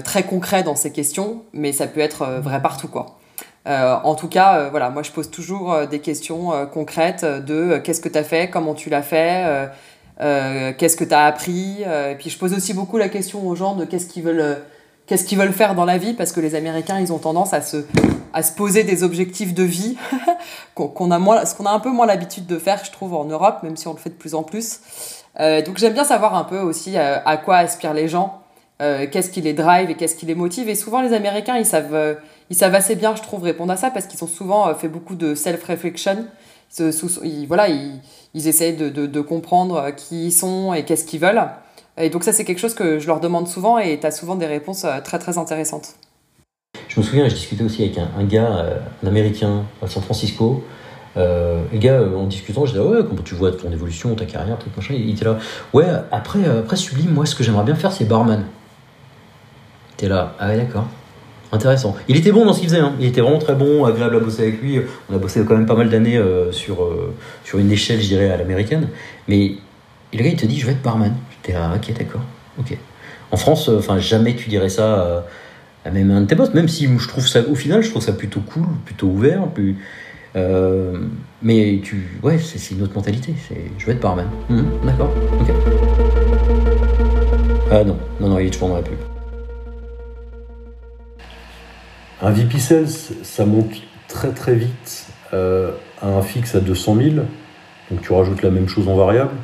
très 0.04 0.22
concret 0.24 0.62
dans 0.62 0.74
ces 0.74 0.90
questions, 0.90 1.42
mais 1.52 1.72
ça 1.72 1.86
peut 1.86 2.00
être 2.00 2.26
vrai 2.40 2.60
partout, 2.62 2.88
quoi. 2.88 3.18
en 3.66 4.14
tout 4.14 4.28
cas, 4.28 4.68
voilà, 4.70 4.90
moi 4.90 5.02
je 5.02 5.12
pose 5.12 5.30
toujours 5.30 5.86
des 5.86 6.00
questions 6.00 6.66
concrètes 6.72 7.24
de 7.24 7.78
qu'est-ce 7.78 8.00
que 8.00 8.08
tu 8.08 8.18
as 8.18 8.24
fait, 8.24 8.48
comment 8.50 8.74
tu 8.74 8.90
l'as 8.90 9.02
fait, 9.02 9.68
qu'est-ce 10.18 10.96
que 10.96 11.04
tu 11.04 11.14
as 11.14 11.26
appris. 11.26 11.82
et 11.82 12.14
puis 12.18 12.30
je 12.30 12.38
pose 12.38 12.52
aussi 12.54 12.72
beaucoup 12.74 12.96
la 12.96 13.08
question 13.08 13.46
aux 13.46 13.54
gens 13.54 13.74
de 13.74 13.84
qu'est-ce 13.84 14.06
qu'ils 14.06 14.22
veulent 14.22 14.58
qu'est-ce 15.06 15.24
qu'ils 15.24 15.38
veulent 15.38 15.52
faire 15.52 15.74
dans 15.74 15.84
la 15.84 15.98
vie, 15.98 16.14
parce 16.14 16.32
que 16.32 16.40
les 16.40 16.54
Américains, 16.54 16.98
ils 17.00 17.12
ont 17.12 17.18
tendance 17.18 17.52
à 17.52 17.62
se, 17.62 17.84
à 18.32 18.42
se 18.42 18.52
poser 18.52 18.84
des 18.84 19.02
objectifs 19.02 19.54
de 19.54 19.62
vie, 19.62 19.96
qu'on 20.74 21.10
a 21.10 21.18
moins, 21.18 21.44
ce 21.44 21.54
qu'on 21.54 21.66
a 21.66 21.70
un 21.70 21.80
peu 21.80 21.90
moins 21.90 22.06
l'habitude 22.06 22.46
de 22.46 22.58
faire, 22.58 22.84
je 22.84 22.90
trouve, 22.90 23.14
en 23.14 23.24
Europe, 23.24 23.62
même 23.62 23.76
si 23.76 23.88
on 23.88 23.92
le 23.92 23.98
fait 23.98 24.10
de 24.10 24.14
plus 24.14 24.34
en 24.34 24.42
plus. 24.42 24.80
Euh, 25.38 25.62
donc 25.62 25.78
j'aime 25.78 25.92
bien 25.92 26.04
savoir 26.04 26.34
un 26.34 26.44
peu 26.44 26.58
aussi 26.58 26.96
euh, 26.96 27.18
à 27.24 27.36
quoi 27.36 27.58
aspirent 27.58 27.94
les 27.94 28.08
gens, 28.08 28.42
euh, 28.82 29.06
qu'est-ce 29.10 29.30
qui 29.30 29.40
les 29.40 29.52
drive 29.52 29.90
et 29.90 29.94
qu'est-ce 29.94 30.16
qui 30.16 30.26
les 30.26 30.34
motive. 30.34 30.68
Et 30.68 30.74
souvent, 30.74 31.00
les 31.00 31.12
Américains, 31.12 31.56
ils 31.56 31.66
savent, 31.66 32.18
ils 32.50 32.56
savent 32.56 32.74
assez 32.74 32.96
bien, 32.96 33.14
je 33.14 33.22
trouve, 33.22 33.42
répondre 33.42 33.72
à 33.72 33.76
ça, 33.76 33.90
parce 33.90 34.06
qu'ils 34.06 34.22
ont 34.24 34.28
souvent 34.28 34.74
fait 34.74 34.88
beaucoup 34.88 35.14
de 35.14 35.34
self-reflection. 35.34 36.26
Ils, 36.78 37.46
voilà, 37.46 37.68
ils, 37.68 38.00
ils 38.34 38.48
essayent 38.48 38.76
de, 38.76 38.88
de, 38.88 39.20
comprendre 39.20 39.90
qui 39.96 40.26
ils 40.26 40.32
sont 40.32 40.74
et 40.74 40.84
qu'est-ce 40.84 41.04
qu'ils 41.04 41.20
veulent. 41.20 41.42
Et 41.98 42.10
donc 42.10 42.24
ça, 42.24 42.32
c'est 42.32 42.44
quelque 42.44 42.58
chose 42.58 42.74
que 42.74 42.98
je 42.98 43.06
leur 43.06 43.20
demande 43.20 43.48
souvent 43.48 43.78
et 43.78 43.98
tu 43.98 44.06
as 44.06 44.10
souvent 44.10 44.36
des 44.36 44.46
réponses 44.46 44.84
euh, 44.84 45.00
très 45.02 45.18
très 45.18 45.38
intéressantes. 45.38 45.94
Je 46.88 47.00
me 47.00 47.04
souviens, 47.04 47.28
je 47.28 47.34
discutais 47.34 47.64
aussi 47.64 47.82
avec 47.82 47.98
un, 47.98 48.24
gars, 48.24 48.56
euh, 48.58 48.78
un 49.02 49.06
Américain 49.06 49.64
à 49.82 49.86
San 49.86 50.02
Francisco. 50.02 50.64
Euh, 51.16 51.62
le 51.72 51.78
gars, 51.78 52.00
euh, 52.00 52.16
en 52.16 52.26
discutant, 52.26 52.66
je 52.66 52.72
disais, 52.72 52.84
ouais, 52.84 53.02
comment 53.06 53.22
tu 53.22 53.34
vois 53.34 53.52
ton 53.52 53.70
évolution, 53.72 54.14
ta 54.14 54.26
carrière, 54.26 54.58
tout 54.58 54.68
machin. 54.76 54.94
Il 54.94 55.10
était 55.10 55.24
là, 55.24 55.38
ouais, 55.72 55.86
après, 56.12 56.44
après 56.46 56.76
Sublime, 56.76 57.10
moi, 57.10 57.26
ce 57.26 57.34
que 57.34 57.42
j'aimerais 57.42 57.64
bien 57.64 57.74
faire, 57.74 57.92
c'est 57.92 58.04
barman. 58.04 58.44
T'es 59.96 60.08
là, 60.08 60.34
ah 60.38 60.48
ouais, 60.48 60.56
d'accord. 60.56 60.86
Intéressant. 61.56 61.96
Il 62.08 62.16
était 62.16 62.32
bon 62.32 62.44
dans 62.44 62.52
ce 62.52 62.60
qu'il 62.60 62.68
faisait, 62.68 62.80
hein. 62.80 62.92
il 63.00 63.06
était 63.06 63.20
vraiment 63.20 63.38
très 63.38 63.54
bon, 63.54 63.84
agréable 63.84 64.16
à 64.16 64.20
bosser 64.20 64.42
avec 64.42 64.62
lui. 64.62 64.80
On 65.10 65.14
a 65.16 65.18
bossé 65.18 65.40
quand 65.46 65.56
même 65.56 65.66
pas 65.66 65.74
mal 65.74 65.88
d'années 65.88 66.20
sur, 66.50 66.88
sur 67.44 67.58
une 67.58 67.70
échelle, 67.70 68.00
je 68.00 68.08
dirais, 68.08 68.30
à 68.30 68.36
l'américaine. 68.36 68.88
Mais 69.28 69.52
le 70.12 70.18
gars, 70.22 70.30
il 70.30 70.36
te 70.36 70.46
dit, 70.46 70.58
je 70.58 70.66
vais 70.66 70.72
être 70.72 70.82
barman. 70.82 71.14
T'es 71.42 71.52
là, 71.52 71.72
ok, 71.74 71.96
d'accord, 71.96 72.22
ok. 72.58 72.76
En 73.30 73.36
France, 73.36 73.68
euh, 73.68 73.78
enfin, 73.78 73.98
jamais 73.98 74.34
tu 74.34 74.48
dirais 74.48 74.68
ça 74.68 75.00
euh, 75.00 75.20
à 75.84 75.90
même 75.90 76.10
un 76.10 76.22
de 76.22 76.26
tes 76.26 76.34
boss, 76.34 76.54
même 76.54 76.68
si 76.68 76.88
je 76.98 77.08
trouve 77.08 77.26
ça, 77.26 77.40
au 77.48 77.54
final, 77.54 77.82
je 77.82 77.90
trouve 77.90 78.02
ça 78.02 78.12
plutôt 78.12 78.40
cool, 78.40 78.64
plutôt 78.84 79.08
ouvert, 79.08 79.46
plus. 79.48 79.76
Euh, 80.36 80.98
mais 81.42 81.80
tu, 81.82 82.18
ouais, 82.22 82.38
c'est 82.38 82.74
une 82.74 82.82
autre 82.82 82.94
mentalité. 82.94 83.34
Je 83.78 83.86
vais 83.86 83.92
être 83.92 84.00
barman. 84.00 84.26
Mmh, 84.48 84.62
d'accord, 84.84 85.12
ok. 85.40 85.52
Ah 87.70 87.84
non, 87.84 87.96
non, 88.20 88.28
non, 88.28 88.38
il 88.38 88.46
est 88.46 88.50
toujours 88.50 88.68
dans 88.68 88.76
la 88.76 88.82
pub. 88.82 88.98
Un 92.22 92.30
VP 92.30 92.58
Sales, 92.58 92.88
ça 93.22 93.44
monte 93.44 93.82
très 94.08 94.30
très 94.30 94.54
vite 94.54 95.06
à 95.32 96.06
un 96.06 96.22
fixe 96.22 96.54
à 96.54 96.60
200 96.60 96.96
000. 96.96 97.16
Donc 97.90 98.00
tu 98.02 98.12
rajoutes 98.12 98.42
la 98.42 98.50
même 98.50 98.68
chose 98.68 98.88
en 98.88 98.96
variable. 98.96 99.34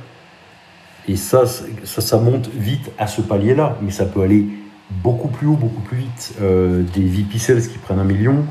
Et 1.08 1.16
ça, 1.16 1.44
ça, 1.46 2.16
monte 2.18 2.48
vite 2.54 2.90
à 2.96 3.06
ce 3.06 3.20
palier-là, 3.22 3.76
mais 3.82 3.90
ça 3.90 4.04
peut 4.04 4.22
aller 4.22 4.46
beaucoup 4.90 5.28
plus 5.28 5.48
haut, 5.48 5.56
beaucoup 5.56 5.80
plus 5.80 5.98
vite. 5.98 6.34
Euh, 6.40 6.82
des 6.94 7.02
VP 7.02 7.38
Sales 7.38 7.62
qui 7.62 7.78
prennent 7.78 7.98
un 7.98 8.04
million, 8.04 8.44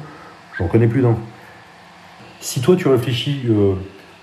j'en 0.57 0.67
connais 0.67 0.87
plus 0.87 1.01
d'un. 1.01 1.15
Si 2.41 2.59
toi 2.59 2.75
tu 2.75 2.89
réfléchis 2.89 3.43
euh, 3.49 3.75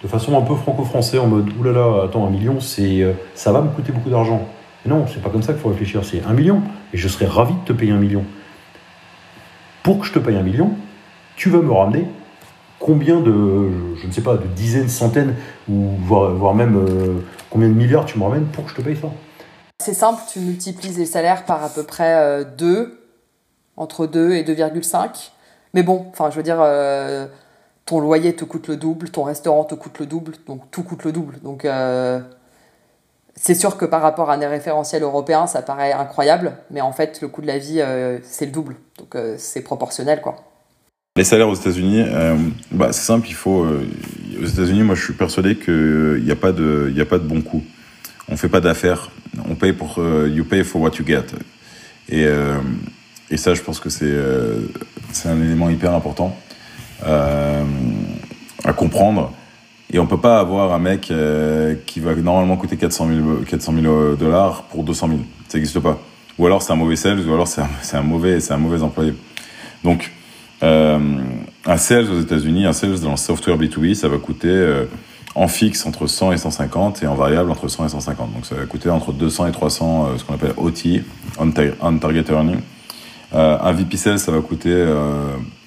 de 0.02 0.09
façon 0.09 0.37
un 0.37 0.43
peu 0.43 0.55
franco-français 0.55 1.19
en 1.19 1.26
mode 1.26 1.50
oulala, 1.59 2.05
attends, 2.05 2.26
un 2.26 2.31
million, 2.31 2.61
c'est, 2.61 3.02
euh, 3.02 3.12
ça 3.35 3.50
va 3.50 3.62
me 3.62 3.69
coûter 3.69 3.93
beaucoup 3.93 4.11
d'argent. 4.11 4.47
Non, 4.85 5.07
c'est 5.07 5.23
pas 5.23 5.31
comme 5.31 5.43
ça 5.43 5.55
qu'il 5.55 5.62
faut 5.62 5.71
réfléchir, 5.71 6.05
c'est 6.05 6.23
un 6.25 6.35
million, 6.35 6.62
et 6.93 6.99
je 6.99 7.09
serais 7.09 7.26
ravi 7.26 7.55
de 7.55 7.64
te 7.64 7.73
payer 7.73 7.93
un 7.93 7.99
million. 7.99 8.25
Pour 9.88 10.00
que 10.00 10.04
je 10.04 10.12
te 10.12 10.18
paye 10.18 10.37
un 10.37 10.42
million, 10.42 10.73
tu 11.35 11.49
vas 11.49 11.62
me 11.62 11.73
ramener 11.73 12.07
combien 12.78 13.21
de, 13.21 13.71
je 13.97 14.07
ne 14.07 14.12
sais 14.12 14.21
pas, 14.21 14.37
de 14.37 14.47
dizaines, 14.49 14.90
centaines, 14.90 15.35
ou 15.66 15.92
voire, 16.02 16.54
même 16.54 17.23
combien 17.49 17.71
de 17.71 17.73
milliards 17.73 18.04
tu 18.04 18.18
me 18.18 18.25
ramènes 18.25 18.45
pour 18.49 18.64
que 18.64 18.71
je 18.73 18.76
te 18.76 18.83
paye 18.83 18.97
ça? 18.97 19.09
C'est 19.83 19.95
simple, 19.95 20.21
tu 20.30 20.40
multiplies 20.40 20.90
les 20.90 21.07
salaires 21.07 21.47
par 21.47 21.64
à 21.64 21.71
peu 21.71 21.85
près 21.85 22.45
2, 22.59 22.66
euh, 22.66 22.87
entre 23.78 24.07
2 24.07 24.33
et 24.33 24.42
2,5. 24.42 25.33
Mais 25.73 25.83
bon, 25.83 26.04
enfin, 26.11 26.28
je 26.28 26.37
veux 26.37 26.42
dire, 26.42 26.59
euh, 26.61 27.26
ton 27.87 27.99
loyer 27.99 28.37
te 28.37 28.45
coûte 28.45 28.68
le 28.68 28.76
double, 28.76 29.09
ton 29.09 29.23
restaurant 29.23 29.64
te 29.64 29.75
coûte 29.75 30.00
le 30.00 30.04
double, 30.04 30.35
donc 30.47 30.71
tout 30.71 30.83
coûte 30.83 31.04
le 31.04 31.12
double. 31.12 31.38
Donc, 31.42 31.64
euh, 31.64 32.21
c'est 33.40 33.54
sûr 33.54 33.76
que 33.76 33.85
par 33.85 34.02
rapport 34.02 34.30
à 34.30 34.37
des 34.37 34.47
référentiels 34.47 35.02
européens, 35.02 35.47
ça 35.47 35.62
paraît 35.62 35.92
incroyable, 35.92 36.52
mais 36.71 36.80
en 36.80 36.92
fait, 36.92 37.21
le 37.23 37.28
coût 37.28 37.42
de 37.42 37.47
la 37.47 37.59
vie, 37.59 37.83
c'est 38.23 38.47
le 38.47 38.52
double. 38.52 38.76
Donc, 38.99 39.16
c'est 39.37 39.62
proportionnel, 39.62 40.21
quoi. 40.21 40.37
Les 41.16 41.25
salaires 41.25 41.49
aux 41.49 41.54
États-Unis, 41.54 42.04
bah, 42.71 42.88
c'est 42.92 43.04
simple, 43.04 43.28
il 43.28 43.35
faut, 43.35 43.66
aux 44.40 44.47
États-Unis, 44.47 44.83
moi, 44.83 44.95
je 44.95 45.04
suis 45.04 45.14
persuadé 45.14 45.57
qu'il 45.57 46.23
n'y 46.25 46.30
a 46.30 46.37
pas 46.37 46.52
de, 46.52 46.92
a 46.97 47.04
pas 47.04 47.18
de 47.18 47.26
bon 47.26 47.42
coup. 47.42 47.62
On 48.30 48.37
fait 48.37 48.49
pas 48.49 48.61
d'affaires. 48.61 49.11
On 49.49 49.54
paye 49.54 49.73
pour, 49.73 49.99
euh, 49.99 50.28
you 50.28 50.45
pay 50.45 50.62
for 50.62 50.80
what 50.80 50.92
you 50.99 51.07
get. 51.07 51.25
Et, 52.09 52.25
euh, 52.26 52.59
et 53.30 53.37
ça, 53.37 53.54
je 53.54 53.62
pense 53.62 53.80
que 53.80 53.88
c'est, 53.88 54.04
euh, 54.04 54.61
c'est 55.12 55.28
un 55.28 55.40
élément 55.42 55.71
hyper 55.71 55.95
important 55.95 56.37
à 57.04 58.73
comprendre. 58.76 59.33
Et 59.92 59.99
on 59.99 60.07
peut 60.07 60.21
pas 60.21 60.38
avoir 60.38 60.73
un 60.73 60.78
mec 60.78 61.12
qui 61.87 62.00
va 62.00 62.14
normalement 62.14 62.57
coûter 62.57 62.76
400 62.76 63.09
000, 63.09 63.26
400 63.49 63.73
000 63.80 64.14
dollars 64.16 64.64
pour 64.64 64.85
200 64.85 65.09
000. 65.09 65.21
Ça 65.49 65.57
n'existe 65.57 65.80
pas. 65.80 65.99
Ou 66.38 66.47
alors 66.47 66.62
c'est 66.62 66.73
un 66.73 66.76
mauvais 66.76 66.97
sales, 66.97 67.26
ou 67.26 67.35
alors 67.35 67.49
c'est 67.49 67.62
un, 67.97 68.02
mauvais, 68.02 68.40
c'est 68.40 68.52
un 68.52 68.59
mauvais 68.59 68.83
employé. 68.83 69.12
Donc, 69.83 70.12
euh, 70.62 70.99
un 71.66 71.76
sales 71.76 72.11
aux 72.11 72.21
États-Unis, 72.21 72.64
un 72.64 72.73
sales 72.73 73.00
dans 73.00 73.12
le 73.12 73.16
software 73.16 73.59
B2B, 73.59 73.95
ça 73.95 74.09
va 74.09 74.18
coûter 74.18 74.49
euh, 74.49 74.85
en 75.35 75.49
fixe 75.49 75.85
entre 75.85 76.07
100 76.07 76.33
et 76.33 76.37
150 76.37 77.02
et 77.02 77.07
en 77.07 77.14
variable 77.14 77.50
entre 77.50 77.68
100 77.68 77.87
et 77.87 77.88
150. 77.88 78.33
Donc 78.33 78.47
ça 78.47 78.54
va 78.54 78.66
coûter 78.66 78.88
entre 78.88 79.12
200 79.12 79.49
et 79.49 79.52
300, 79.52 80.07
euh, 80.07 80.18
ce 80.18 80.25
qu'on 80.25 80.35
appelle 80.35 80.52
OT, 80.57 81.02
on, 81.38 81.99
target 81.99 82.25
earning. 82.30 82.61
Un 83.32 83.73
VP 83.73 83.97
sales, 83.97 84.18
ça 84.18 84.32
va 84.32 84.40
coûter 84.40 84.87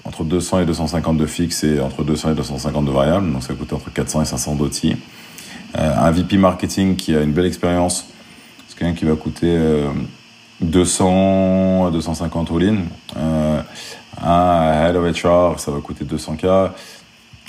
entre 0.04 0.24
200 0.24 0.60
et 0.62 0.66
250 0.66 1.18
de 1.18 1.26
fixe 1.26 1.64
et 1.64 1.80
entre 1.80 2.04
200 2.04 2.32
et 2.32 2.36
250 2.36 2.86
de 2.86 2.92
variable. 2.92 3.32
Donc 3.32 3.44
ça 3.44 3.50
va 3.50 3.56
coûter 3.56 3.76
entre 3.76 3.92
400 3.92 4.24
et 4.24 4.26
500 4.26 4.56
d'OT. 4.56 4.96
un 5.76 6.12
VP 6.12 6.38
marketing 6.38 6.96
qui 6.96 7.16
a 7.16 7.22
une 7.22 7.34
belle 7.34 7.46
expérience, 7.46 8.08
c'est 8.68 8.78
quelqu'un 8.78 8.96
qui 8.96 9.06
va 9.06 9.16
coûter 9.16 9.58
200 10.62 11.88
à 11.88 11.92
250 11.92 12.52
all-in. 12.52 12.78
Un 14.24 14.88
Head 14.88 14.96
of 14.96 15.06
HR, 15.06 15.60
ça 15.60 15.72
va 15.72 15.80
coûter 15.80 16.06
200K. 16.06 16.72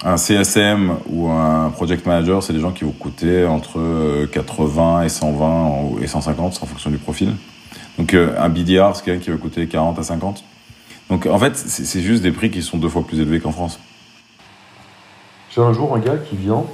Un 0.04 0.16
CSM 0.16 0.96
ou 1.10 1.28
un 1.28 1.70
Project 1.70 2.06
Manager, 2.06 2.42
c'est 2.42 2.52
des 2.52 2.60
gens 2.60 2.72
qui 2.72 2.84
vont 2.84 2.92
coûter 2.92 3.46
entre 3.46 4.26
80 4.32 5.02
et 5.02 5.08
120 5.08 6.02
et 6.02 6.06
150 6.06 6.58
en 6.60 6.66
fonction 6.66 6.90
du 6.90 6.98
profil. 6.98 7.34
Donc 7.98 8.14
euh, 8.14 8.34
un 8.38 8.48
BDR, 8.48 8.94
c'est 8.94 9.04
quelqu'un 9.04 9.20
qui 9.22 9.30
va 9.30 9.36
coûter 9.36 9.66
40 9.66 9.98
à 9.98 10.02
50. 10.02 10.44
Donc 11.10 11.26
en 11.26 11.38
fait, 11.38 11.56
c'est 11.56 12.00
juste 12.00 12.22
des 12.22 12.32
prix 12.32 12.50
qui 12.50 12.62
sont 12.62 12.78
deux 12.78 12.88
fois 12.88 13.02
plus 13.02 13.20
élevés 13.20 13.40
qu'en 13.40 13.52
France. 13.52 13.78
J'ai 15.54 15.60
un 15.60 15.72
jour 15.72 15.94
un 15.94 15.98
gars 15.98 16.16
qui 16.16 16.36
vient 16.36 16.64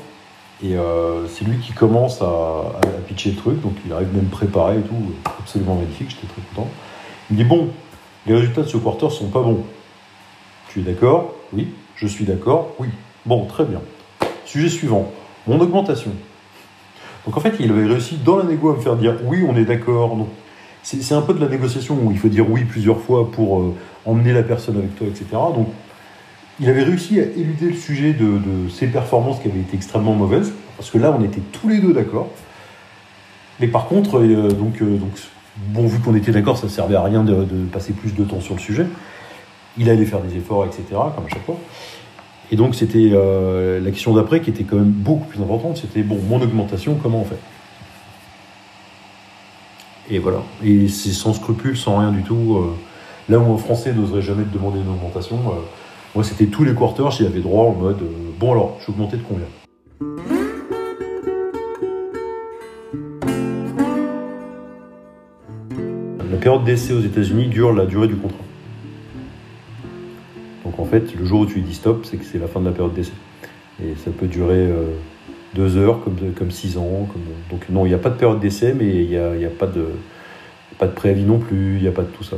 et 0.63 0.77
euh, 0.77 1.27
c'est 1.27 1.45
lui 1.45 1.59
qui 1.59 1.73
commence 1.73 2.23
à, 2.23 2.63
pitcher 3.07 3.31
le 3.31 3.37
truc, 3.37 3.61
donc 3.61 3.73
il 3.87 3.93
arrive 3.93 4.15
même 4.15 4.27
préparé 4.27 4.79
et 4.79 4.83
tout, 4.83 4.95
absolument 5.39 5.77
magnifique, 5.77 6.11
j'étais 6.11 6.27
très 6.27 6.43
content. 6.55 6.69
Il 7.31 7.37
me 7.37 7.43
dit 7.43 7.49
Bon, 7.49 7.71
les 8.27 8.35
résultats 8.35 8.63
de 8.63 8.69
ce 8.69 8.77
quarter 8.77 9.11
sont 9.11 9.29
pas 9.29 9.43
bons. 9.43 9.65
Tu 10.69 10.81
es 10.81 10.83
d'accord? 10.83 11.35
Oui. 11.53 11.69
Je 11.97 12.07
suis 12.07 12.25
d'accord? 12.25 12.75
Oui. 12.79 12.89
Bon, 13.27 13.47
très 13.47 13.65
bien. 13.65 13.81
Sujet 14.45 14.69
suivant. 14.69 15.11
Mon 15.47 15.59
augmentation. 15.61 16.13
Donc 17.27 17.37
en 17.37 17.41
fait, 17.41 17.55
il 17.59 17.71
avait 17.71 17.87
réussi 17.87 18.17
dans 18.17 18.37
la 18.37 18.45
négo 18.45 18.71
à 18.71 18.77
me 18.77 18.81
faire 18.81 18.97
dire 18.97 19.17
oui, 19.25 19.45
on 19.49 19.57
est 19.57 19.65
d'accord. 19.65 20.17
C'est 20.83 21.15
un 21.15 21.23
peu 21.23 21.35
de 21.35 21.41
la 21.41 21.49
négociation 21.49 21.99
où 22.03 22.11
il 22.13 22.19
faut 22.19 22.29
dire 22.29 22.49
oui 22.49 22.65
plusieurs 22.65 23.01
fois 23.01 23.31
pour 23.31 23.61
euh, 23.61 23.75
emmener 24.07 24.33
la 24.33 24.43
personne 24.43 24.79
avec 24.79 24.97
toi, 24.97 25.07
etc. 25.07 25.27
Donc 25.33 25.69
il 26.61 26.69
avait 26.69 26.83
réussi 26.83 27.21
à 27.21 27.25
éluder 27.25 27.67
le 27.67 27.77
sujet 27.77 28.13
de, 28.13 28.41
ses 28.71 28.87
performances 28.87 29.41
qui 29.41 29.49
avaient 29.49 29.61
été 29.61 29.77
extrêmement 29.77 30.15
mauvaises, 30.15 30.53
parce 30.77 30.91
que 30.91 30.99
là, 30.99 31.15
on 31.17 31.23
était 31.23 31.43
tous 31.53 31.69
les 31.69 31.79
deux 31.79 31.93
d'accord. 31.93 32.31
Mais 33.61 33.69
par 33.69 33.87
contre, 33.87 34.19
euh, 34.19 34.49
donc, 34.49 34.81
euh, 34.83 34.97
donc, 34.97 35.11
bon, 35.69 35.87
vu 35.87 35.99
qu'on 35.99 36.15
était 36.15 36.33
d'accord, 36.33 36.59
ça 36.59 36.69
servait 36.69 36.97
à 36.97 37.03
rien 37.03 37.23
de, 37.23 37.35
de, 37.35 37.65
passer 37.71 37.93
plus 37.93 38.15
de 38.15 38.25
temps 38.25 38.41
sur 38.41 38.55
le 38.55 38.61
sujet 38.61 38.87
il 39.81 39.89
allait 39.89 40.07
faire 40.07 40.21
des 40.21 40.37
efforts, 40.37 40.65
etc., 40.65 40.83
comme 40.91 41.27
à 41.27 41.29
chaque 41.29 41.45
fois. 41.45 41.57
Et 42.51 42.57
donc, 42.57 42.75
c'était 42.75 43.13
la 43.13 43.91
question 43.93 44.13
d'après 44.13 44.41
qui 44.41 44.51
était 44.51 44.65
quand 44.65 44.75
même 44.75 44.91
beaucoup 44.91 45.27
plus 45.27 45.41
importante, 45.41 45.77
c'était, 45.77 46.03
bon, 46.03 46.19
mon 46.29 46.43
augmentation, 46.43 46.99
comment 47.01 47.21
on 47.21 47.25
fait? 47.25 47.39
Et 50.11 50.19
voilà. 50.19 50.43
Et 50.65 50.89
c'est 50.89 51.13
sans 51.13 51.35
scrupule, 51.35 51.77
sans 51.77 51.99
rien 51.99 52.13
du 52.13 52.23
tout. 52.23 52.57
Euh, 52.57 52.75
là 53.29 53.39
où 53.39 53.53
un 53.53 53.59
Français 53.59 53.93
n'oserait 53.93 54.23
jamais 54.23 54.45
te 54.45 54.55
demander 54.55 54.81
une 54.81 54.89
augmentation, 54.89 55.37
euh, 55.37 55.61
moi, 56.15 56.25
c'était 56.25 56.47
tous 56.47 56.65
les 56.65 56.75
quarters, 56.75 57.11
j'y 57.11 57.27
avais 57.27 57.41
droit 57.41 57.67
en 57.67 57.75
mode, 57.75 57.99
bon 58.41 58.53
alors, 58.53 58.77
je 58.79 58.85
suis 58.85 58.93
augmenté 58.93 59.19
de 59.19 59.23
combien? 59.23 59.47
La 66.31 66.37
période 66.39 66.65
d'essai 66.65 66.95
aux 66.95 67.03
États-Unis 67.03 67.49
dure 67.49 67.75
la 67.75 67.85
durée 67.85 68.09
du 68.09 68.17
contrat. 68.17 68.39
Donc 70.65 70.79
en 70.79 70.85
fait, 70.85 71.15
le 71.15 71.25
jour 71.27 71.41
où 71.41 71.47
tu 71.47 71.61
dis 71.61 71.75
stop, 71.75 72.07
c'est 72.07 72.17
que 72.17 72.25
c'est 72.25 72.39
la 72.39 72.47
fin 72.47 72.61
de 72.61 72.67
la 72.67 72.73
période 72.73 72.95
d'essai. 72.95 73.13
Et 73.83 73.95
ça 73.97 74.11
peut 74.11 74.27
durer 74.27 74.57
euh, 74.57 74.95
deux 75.55 75.77
heures, 75.77 76.03
comme, 76.03 76.33
comme 76.37 76.51
six 76.51 76.77
ans. 76.77 77.09
Donc 77.51 77.69
non, 77.69 77.87
il 77.87 77.89
n'y 77.89 77.95
a 77.95 77.99
pas 77.99 78.11
de 78.11 78.17
période 78.17 78.41
d'essai, 78.41 78.75
mais 78.75 78.87
il 78.87 79.09
n'y 79.09 79.17
a, 79.17 79.49
a, 79.49 79.51
pas, 79.51 79.67
de, 79.67 79.87
pas 80.79 80.87
de 80.87 80.93
préavis 80.93 81.25
non 81.25 81.39
plus, 81.39 81.77
il 81.77 81.83
n'y 81.83 81.89
a 81.89 81.93
pas 81.93 82.03
de 82.03 82.09
tout 82.09 82.25
ça. 82.25 82.37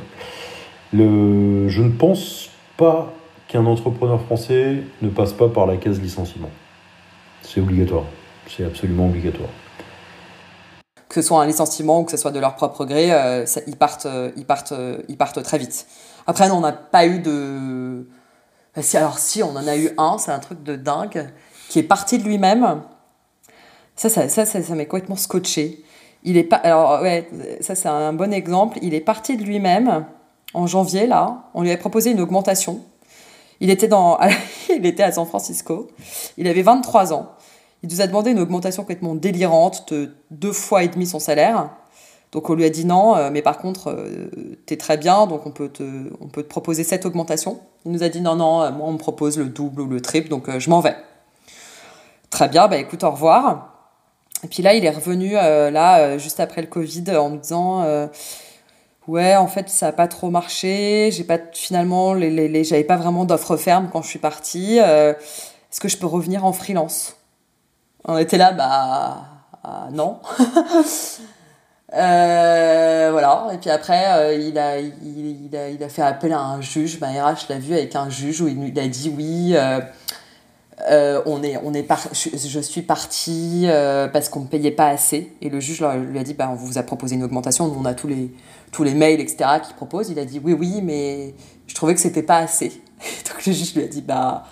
Le... 0.93 1.69
Je 1.69 1.83
ne 1.83 1.91
pense 1.91 2.51
pas 2.77 3.13
qu'un 3.49 3.67
entrepreneur 3.67 4.21
français 4.23 4.83
ne 5.03 5.09
passe 5.09 5.33
pas 5.33 5.49
par 5.49 5.67
la 5.67 5.77
case 5.77 6.01
licenciement. 6.01 6.51
C'est 7.43 7.61
obligatoire. 7.61 8.05
C'est 8.49 8.65
absolument 8.65 9.07
obligatoire. 9.07 9.49
Que 11.09 11.21
ce 11.21 11.23
soit 11.23 11.43
un 11.43 11.47
licenciement 11.47 12.01
ou 12.01 12.05
que 12.05 12.13
ce 12.13 12.17
soit 12.17 12.31
de 12.31 12.39
leur 12.39 12.55
propre 12.55 12.85
gré, 12.85 13.13
euh, 13.13 13.45
ils, 13.67 13.77
partent, 13.77 14.07
euh, 14.07 14.31
ils, 14.37 14.47
partent, 14.47 14.73
euh, 14.73 15.03
ils 15.09 15.17
partent 15.17 15.43
très 15.43 15.59
vite. 15.59 15.87
Après, 16.27 16.49
non, 16.49 16.57
on 16.57 16.61
n'a 16.61 16.73
pas 16.73 17.07
eu 17.07 17.19
de. 17.19 18.07
Si, 18.81 18.97
alors, 18.97 19.19
si, 19.19 19.43
on 19.43 19.51
en 19.51 19.67
a 19.67 19.77
eu 19.77 19.91
un, 19.99 20.19
c'est 20.19 20.31
un 20.31 20.39
truc 20.39 20.63
de 20.63 20.77
dingue, 20.77 21.29
qui 21.69 21.81
est 21.81 21.85
parti 21.85 22.19
de 22.19 22.25
lui-même. 22.25 22.83
Ça, 24.01 24.09
ça, 24.09 24.31
ça, 24.31 24.47
ça, 24.47 24.75
m'est 24.75 24.87
complètement 24.87 25.15
scotché. 25.15 25.85
Il 26.25 26.39
est 26.39 26.45
pas. 26.45 26.57
Alors, 26.57 27.03
ouais, 27.03 27.29
ça, 27.61 27.75
c'est 27.75 27.91
un 27.91 28.15
bon 28.15 28.33
exemple. 28.33 28.79
Il 28.81 28.95
est 28.95 29.03
parti 29.03 29.37
de 29.37 29.43
lui-même 29.43 30.07
en 30.55 30.67
janvier, 30.67 31.07
là. 31.07 31.51
On 31.53 31.61
lui 31.61 31.71
a 31.71 31.77
proposé 31.77 32.13
une 32.13 32.21
augmentation. 32.23 32.81
Il 33.61 33.69
était, 33.69 33.89
dans, 33.89 34.19
il 34.75 34.87
était 34.87 35.03
à 35.03 35.13
San 35.13 35.27
Francisco. 35.27 35.89
Il 36.39 36.49
avait 36.49 36.63
23 36.63 37.13
ans. 37.13 37.33
Il 37.83 37.91
nous 37.91 38.01
a 38.01 38.07
demandé 38.07 38.31
une 38.31 38.39
augmentation 38.39 38.85
complètement 38.85 39.15
délirante 39.15 39.93
de 39.93 40.15
deux 40.31 40.53
fois 40.53 40.83
et 40.83 40.89
demi 40.89 41.07
son 41.07 41.19
salaire. 41.19 41.69
Donc 42.33 42.49
on 42.49 42.55
lui 42.55 42.65
a 42.65 42.71
dit 42.71 42.87
non, 42.87 43.17
euh, 43.17 43.29
mais 43.31 43.43
par 43.43 43.59
contre, 43.59 43.89
euh, 43.91 44.31
t'es 44.65 44.79
très 44.79 44.97
bien, 44.97 45.27
donc 45.27 45.45
on 45.45 45.51
peut, 45.51 45.69
te, 45.69 46.11
on 46.23 46.29
peut 46.29 46.43
te 46.43 46.49
proposer 46.49 46.85
cette 46.85 47.05
augmentation. 47.05 47.61
Il 47.85 47.93
nous 47.93 48.03
a 48.03 48.09
dit 48.09 48.23
non, 48.23 48.37
non, 48.37 48.63
euh, 48.63 48.71
moi 48.71 48.89
on 48.89 48.93
me 48.93 48.99
propose 48.99 49.37
le 49.37 49.51
double 49.51 49.83
ou 49.83 49.87
le 49.87 50.01
triple, 50.01 50.31
donc 50.31 50.59
je 50.59 50.71
m'en 50.71 50.81
vais. 50.81 50.97
Très 52.31 52.49
bien, 52.49 52.67
bah 52.67 52.79
écoute, 52.79 53.05
au 53.05 53.11
revoir. 53.11 53.70
Et 54.43 54.49
puis 54.49 54.63
là, 54.63 54.75
il 54.75 54.85
est 54.85 54.91
revenu, 54.91 55.33
là, 55.33 56.19
juste 56.19 56.41
après 56.41 56.63
le 56.63 56.67
Covid, 56.67 57.05
en 57.17 57.31
me 57.31 57.39
disant 57.39 58.09
ouais, 59.07 59.37
en 59.37 59.49
fait, 59.49 59.69
ça 59.69 59.87
n'a 59.87 59.93
pas 59.93 60.09
trop 60.09 60.31
marché. 60.31 61.11
J'ai 61.13 61.25
pas 61.25 61.39
finalement, 61.53 62.15
les, 62.15 62.65
j'avais 62.65 62.85
pas 62.85 62.97
vraiment 62.97 63.25
d'offre 63.25 63.57
ferme 63.57 63.91
quand 63.93 64.03
je 64.03 64.09
suis 64.09 64.19
partie. 64.19 64.79
Est-ce 64.79 65.81
que 65.81 65.89
je 65.89 65.99
peux 65.99 66.07
revenir 66.07 66.45
en 66.45 66.53
freelance? 66.53 67.17
On 68.05 68.17
était 68.17 68.39
là, 68.39 68.53
bah 68.53 69.91
non. 69.93 70.21
Euh, 71.93 73.09
voilà, 73.11 73.49
et 73.53 73.59
puis 73.59 73.69
après, 73.69 74.13
euh, 74.13 74.35
il, 74.35 74.57
a, 74.59 74.79
il, 74.79 75.51
a, 75.57 75.71
il, 75.71 75.83
a, 75.83 75.89
fait 75.89 76.03
appel 76.03 76.33
à 76.33 76.41
un 76.41 76.61
juge. 76.61 77.01
Ben, 77.01 77.09
RH 77.09 77.49
l'a 77.49 77.59
vu 77.59 77.75
avec 77.75 77.97
un 77.97 78.09
juge 78.09 78.41
où 78.41 78.47
il, 78.47 78.79
a 78.79 78.87
dit 78.87 79.13
oui, 79.17 79.57
euh, 80.91 81.23
on 81.27 81.43
est, 81.43 81.57
on 81.63 81.73
est 81.73 81.87
je, 82.13 82.61
suis 82.61 82.83
partie 82.83 83.67
parce 84.13 84.29
qu'on 84.29 84.41
ne 84.41 84.47
payait 84.47 84.71
pas 84.71 84.89
assez. 84.89 85.33
Et 85.41 85.49
le 85.49 85.61
juge 85.61 85.83
lui 85.83 86.19
a 86.19 86.23
dit 86.23 86.35
ben, 86.35 86.49
on 86.51 86.55
vous 86.55 86.79
a 86.79 86.83
proposé 86.83 87.15
une 87.15 87.23
augmentation. 87.23 87.65
on 87.65 87.85
a 87.85 87.95
tous 87.95 88.09
les, 88.09 88.31
tous 88.73 88.83
les 88.83 88.95
mails, 88.95 89.21
etc., 89.21 89.61
qu'il 89.65 89.77
propose. 89.77 90.11
Il 90.11 90.19
a 90.19 90.25
dit 90.25 90.41
oui, 90.43 90.53
oui, 90.53 90.81
mais 90.83 91.35
je 91.67 91.75
trouvais 91.75 91.95
que 91.95 92.01
c'était 92.01 92.23
pas 92.23 92.39
assez. 92.39 92.69
Donc 93.29 93.47
le 93.47 93.53
juge 93.53 93.75
lui 93.75 93.85
a 93.85 93.89
dit 93.89 94.03
bah, 94.03 94.45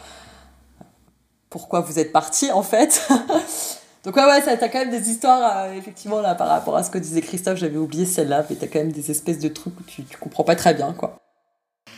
pourquoi 1.50 1.80
vous 1.80 1.99
êtes 1.99 2.12
parti 2.12 2.50
en 2.52 2.62
fait? 2.62 3.09
Donc 4.04 4.16
ouais, 4.16 4.25
ouais, 4.25 4.57
t'as 4.57 4.68
quand 4.68 4.78
même 4.78 4.90
des 4.90 5.11
histoires, 5.11 5.64
euh, 5.66 5.75
effectivement, 5.75 6.21
là, 6.21 6.35
par 6.35 6.49
rapport 6.49 6.76
à 6.76 6.83
ce 6.85 6.90
que 6.90 6.99
disait 6.99 7.21
Christophe, 7.21 7.59
j'avais 7.59 7.76
oublié 7.76 8.07
celle-là, 8.07 8.47
mais 8.49 8.57
t'as 8.57 8.66
quand 8.66 8.78
même 8.78 8.92
des 8.92 9.11
espèces 9.11 9.38
de 9.38 9.49
trucs 9.49 9.78
où 9.78 9.83
tu, 9.83 10.04
tu 10.04 10.16
comprends 10.16 10.45
pas 10.45 10.57
très 10.57 10.73
bien, 10.73 10.92
quoi. 10.92 11.18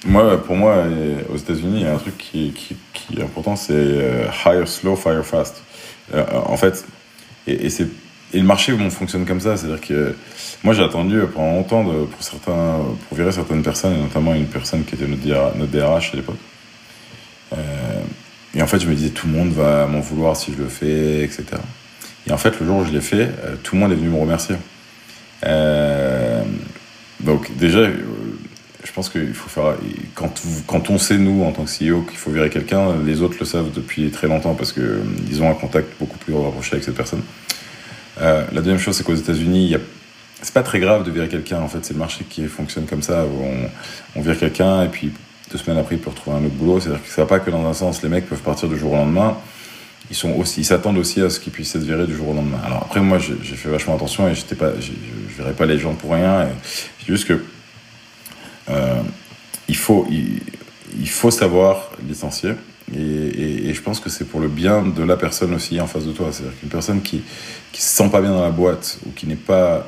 Moi, 0.06 0.42
pour 0.42 0.56
moi, 0.56 0.84
aux 1.32 1.36
États-Unis, 1.36 1.80
il 1.80 1.82
y 1.82 1.86
a 1.86 1.94
un 1.94 1.98
truc 1.98 2.16
qui, 2.16 2.54
est 3.16 3.22
important, 3.22 3.56
c'est 3.56 3.74
euh, 3.74 4.24
hire 4.46 4.66
slow, 4.66 4.96
fire 4.96 5.24
fast. 5.24 5.62
Euh, 6.14 6.24
en 6.46 6.56
fait, 6.56 6.84
et, 7.46 7.68
c'est 7.68 7.86
et 8.32 8.38
le 8.38 8.44
marché 8.44 8.72
bon, 8.72 8.88
fonctionne 8.90 9.26
comme 9.26 9.40
ça, 9.40 9.56
c'est-à-dire 9.56 9.80
que 9.80 10.14
moi 10.62 10.72
j'ai 10.72 10.84
attendu 10.84 11.20
pendant 11.34 11.54
longtemps 11.54 11.84
pour 11.84 12.22
certains, 12.22 12.78
pour 13.08 13.16
virer 13.16 13.32
certaines 13.32 13.62
personnes, 13.62 13.94
et 13.94 13.98
notamment 13.98 14.34
une 14.34 14.46
personne 14.46 14.84
qui 14.84 14.94
était 14.94 15.06
notre, 15.06 15.66
DRH 15.66 16.12
à 16.12 16.16
l'époque. 16.16 16.38
Euh, 17.52 17.56
et 18.54 18.62
en 18.62 18.66
fait, 18.66 18.80
je 18.80 18.86
me 18.86 18.94
disais 18.94 19.10
tout 19.10 19.26
le 19.26 19.32
monde 19.32 19.52
va 19.52 19.86
m'en 19.86 20.00
vouloir 20.00 20.36
si 20.36 20.52
je 20.52 20.62
le 20.62 20.68
fais, 20.68 21.24
etc. 21.24 21.44
Et 22.26 22.32
en 22.32 22.38
fait, 22.38 22.58
le 22.60 22.66
jour 22.66 22.78
où 22.78 22.84
je 22.84 22.92
l'ai 22.92 23.00
fait, 23.00 23.30
euh, 23.44 23.56
tout 23.62 23.74
le 23.74 23.80
monde 23.80 23.92
est 23.92 23.96
venu 23.96 24.08
me 24.08 24.20
remercier. 24.20 24.56
Euh, 25.46 26.42
donc 27.20 27.56
déjà, 27.56 27.78
euh, 27.78 27.96
je 28.84 28.92
pense 28.92 29.08
qu'il 29.08 29.34
faut 29.34 29.48
faire... 29.48 29.76
Quand, 30.14 30.32
quand 30.66 30.90
on 30.90 30.98
sait, 30.98 31.18
nous, 31.18 31.44
en 31.44 31.52
tant 31.52 31.64
que 31.64 31.70
CEO, 31.70 32.02
qu'il 32.02 32.18
faut 32.18 32.30
virer 32.30 32.50
quelqu'un, 32.50 32.94
les 33.04 33.22
autres 33.22 33.36
le 33.38 33.46
savent 33.46 33.70
depuis 33.74 34.10
très 34.10 34.28
longtemps 34.28 34.54
parce 34.54 34.72
qu'ils 34.72 35.42
ont 35.42 35.50
un 35.50 35.54
contact 35.54 35.88
beaucoup 35.98 36.18
plus 36.18 36.34
rapproché 36.34 36.72
avec 36.74 36.84
cette 36.84 36.96
personne. 36.96 37.22
la 38.18 38.44
deuxième 38.52 38.78
chose, 38.78 38.96
c'est 38.96 39.04
qu'aux 39.04 39.14
États-Unis, 39.14 39.74
a 39.74 39.78
c'est 40.42 40.54
pas 40.54 40.62
très 40.62 40.80
grave 40.80 41.04
de 41.04 41.10
virer 41.10 41.28
quelqu'un 41.28 41.60
en 41.60 41.68
fait 41.68 41.84
c'est 41.84 41.92
le 41.92 41.98
marché 41.98 42.24
qui 42.26 42.46
fonctionne 42.46 42.86
comme 42.86 43.02
ça 43.02 43.26
on, 43.26 44.18
on 44.18 44.22
vire 44.22 44.38
quelqu'un 44.38 44.84
et 44.84 44.88
puis 44.88 45.12
deux 45.50 45.58
semaines 45.58 45.76
après 45.76 45.96
il 45.96 46.00
peut 46.00 46.08
retrouver 46.08 46.38
un 46.38 46.44
autre 46.46 46.54
boulot 46.54 46.80
c'est 46.80 46.88
à 46.88 46.92
dire 46.92 47.02
que 47.02 47.10
ça 47.10 47.20
va 47.20 47.28
pas 47.28 47.40
que 47.40 47.50
dans 47.50 47.66
un 47.66 47.74
sens 47.74 48.02
les 48.02 48.08
mecs 48.08 48.26
peuvent 48.26 48.40
partir 48.40 48.66
du 48.66 48.78
jour 48.78 48.94
au 48.94 48.96
lendemain 48.96 49.36
ils 50.10 50.16
sont 50.16 50.32
aussi, 50.32 50.62
ils 50.62 50.64
s'attendent 50.64 50.98
aussi 50.98 51.20
à 51.20 51.30
ce 51.30 51.38
qu'ils 51.38 51.52
puissent 51.52 51.74
être 51.76 51.84
virés 51.84 52.06
du 52.06 52.16
jour 52.16 52.30
au 52.30 52.34
lendemain. 52.34 52.58
Alors 52.64 52.78
après, 52.78 53.00
moi, 53.00 53.18
j'ai 53.18 53.54
fait 53.54 53.68
vachement 53.68 53.94
attention 53.94 54.28
et 54.28 54.34
j'étais 54.34 54.56
pas, 54.56 54.72
je 54.80 54.90
verrais 55.36 55.52
pas 55.52 55.66
les 55.66 55.78
gens 55.78 55.94
pour 55.94 56.12
rien. 56.12 56.48
C'est 56.98 57.06
juste 57.06 57.28
que 57.28 57.44
euh, 58.70 59.02
il 59.68 59.76
faut, 59.76 60.06
il, 60.10 61.08
faut 61.08 61.30
savoir 61.30 61.90
licencier. 62.08 62.52
Et, 62.94 63.72
je 63.72 63.82
pense 63.82 64.00
que 64.00 64.10
c'est 64.10 64.24
pour 64.24 64.40
le 64.40 64.48
bien 64.48 64.82
de 64.82 65.02
la 65.02 65.16
personne 65.16 65.54
aussi 65.54 65.80
en 65.80 65.86
face 65.86 66.04
de 66.04 66.12
toi. 66.12 66.28
C'est-à-dire 66.32 66.58
qu'une 66.58 66.68
personne 66.68 67.02
qui 67.02 67.22
qui 67.72 67.82
se 67.82 67.96
sent 67.96 68.08
pas 68.08 68.20
bien 68.20 68.30
dans 68.30 68.42
la 68.42 68.50
boîte 68.50 68.98
ou 69.06 69.10
qui 69.10 69.26
n'est 69.26 69.36
pas 69.36 69.74
euh, 69.74 69.82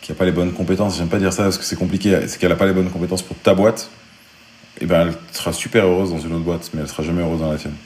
qui 0.00 0.12
a 0.12 0.14
pas 0.14 0.24
les 0.24 0.32
bonnes 0.32 0.52
compétences, 0.52 0.96
j'aime 0.96 1.08
pas 1.08 1.18
dire 1.18 1.32
ça 1.32 1.44
parce 1.44 1.58
que 1.58 1.64
c'est 1.64 1.78
compliqué, 1.78 2.18
c'est 2.26 2.38
qu'elle 2.38 2.52
a 2.52 2.56
pas 2.56 2.66
les 2.66 2.72
bonnes 2.72 2.90
compétences 2.90 3.22
pour 3.22 3.36
ta 3.36 3.54
boîte, 3.54 3.90
et 4.78 4.84
eh 4.84 4.86
ben 4.86 5.08
elle 5.08 5.14
sera 5.32 5.52
super 5.52 5.86
heureuse 5.86 6.10
dans 6.10 6.18
une 6.18 6.32
autre 6.32 6.44
boîte, 6.44 6.70
mais 6.74 6.82
elle 6.82 6.88
sera 6.88 7.02
jamais 7.02 7.22
heureuse 7.22 7.40
dans 7.40 7.52
la 7.52 7.58
tienne. 7.58 7.76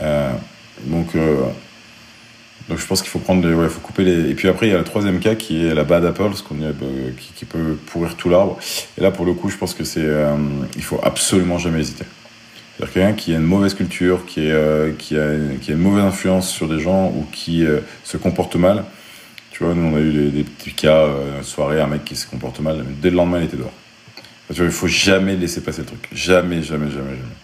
Euh, 0.00 0.32
donc, 0.86 1.14
donc 2.72 2.80
je 2.80 2.86
pense 2.86 3.02
qu'il 3.02 3.10
faut 3.10 3.18
prendre, 3.18 3.46
ouais, 3.46 3.68
faut 3.68 3.80
couper 3.80 4.02
les. 4.02 4.30
Et 4.30 4.34
puis 4.34 4.48
après, 4.48 4.66
il 4.66 4.70
y 4.70 4.74
a 4.74 4.78
le 4.78 4.84
troisième 4.84 5.20
cas 5.20 5.34
qui 5.34 5.66
est 5.66 5.74
la 5.74 5.84
bad 5.84 6.06
apple, 6.06 6.30
ce 6.32 6.42
qu'on 6.42 6.54
euh, 6.62 6.72
qui, 7.18 7.32
qui, 7.34 7.44
peut 7.44 7.76
pourrir 7.84 8.16
tout 8.16 8.30
l'arbre. 8.30 8.58
Et 8.96 9.02
là, 9.02 9.10
pour 9.10 9.26
le 9.26 9.34
coup, 9.34 9.50
je 9.50 9.58
pense 9.58 9.74
que 9.74 9.84
c'est, 9.84 10.00
euh, 10.02 10.34
il 10.74 10.82
faut 10.82 10.98
absolument 11.02 11.58
jamais 11.58 11.80
hésiter. 11.80 12.06
C'est-à-dire 12.74 12.94
quelqu'un 12.94 13.12
qui 13.12 13.34
a 13.34 13.36
une 13.36 13.42
mauvaise 13.42 13.74
culture, 13.74 14.24
qui, 14.24 14.46
est, 14.46 14.96
qui, 14.96 15.18
a, 15.18 15.34
une 15.34 15.76
mauvaise 15.76 16.02
influence 16.02 16.48
sur 16.48 16.66
des 16.66 16.80
gens 16.80 17.08
ou 17.08 17.26
qui 17.30 17.62
se 18.04 18.16
comporte 18.16 18.56
mal. 18.56 18.84
Tu 19.50 19.62
vois, 19.62 19.74
nous, 19.74 19.92
on 19.92 19.96
a 19.96 20.00
eu 20.00 20.30
des, 20.30 20.44
petits 20.44 20.72
cas, 20.72 21.08
une 21.36 21.44
soirée, 21.44 21.78
un 21.78 21.88
mec 21.88 22.06
qui 22.06 22.16
se 22.16 22.26
comporte 22.26 22.60
mal, 22.60 22.82
dès 23.02 23.10
le 23.10 23.16
lendemain, 23.16 23.40
il 23.40 23.44
était 23.44 23.58
dehors. 23.58 23.74
Tu 24.48 24.54
vois, 24.54 24.64
il 24.64 24.72
faut 24.72 24.86
jamais 24.86 25.36
laisser 25.36 25.60
passer 25.60 25.82
le 25.82 25.88
truc. 25.88 26.08
Jamais, 26.10 26.62
jamais, 26.62 26.90
jamais, 26.90 27.10
jamais. 27.10 27.36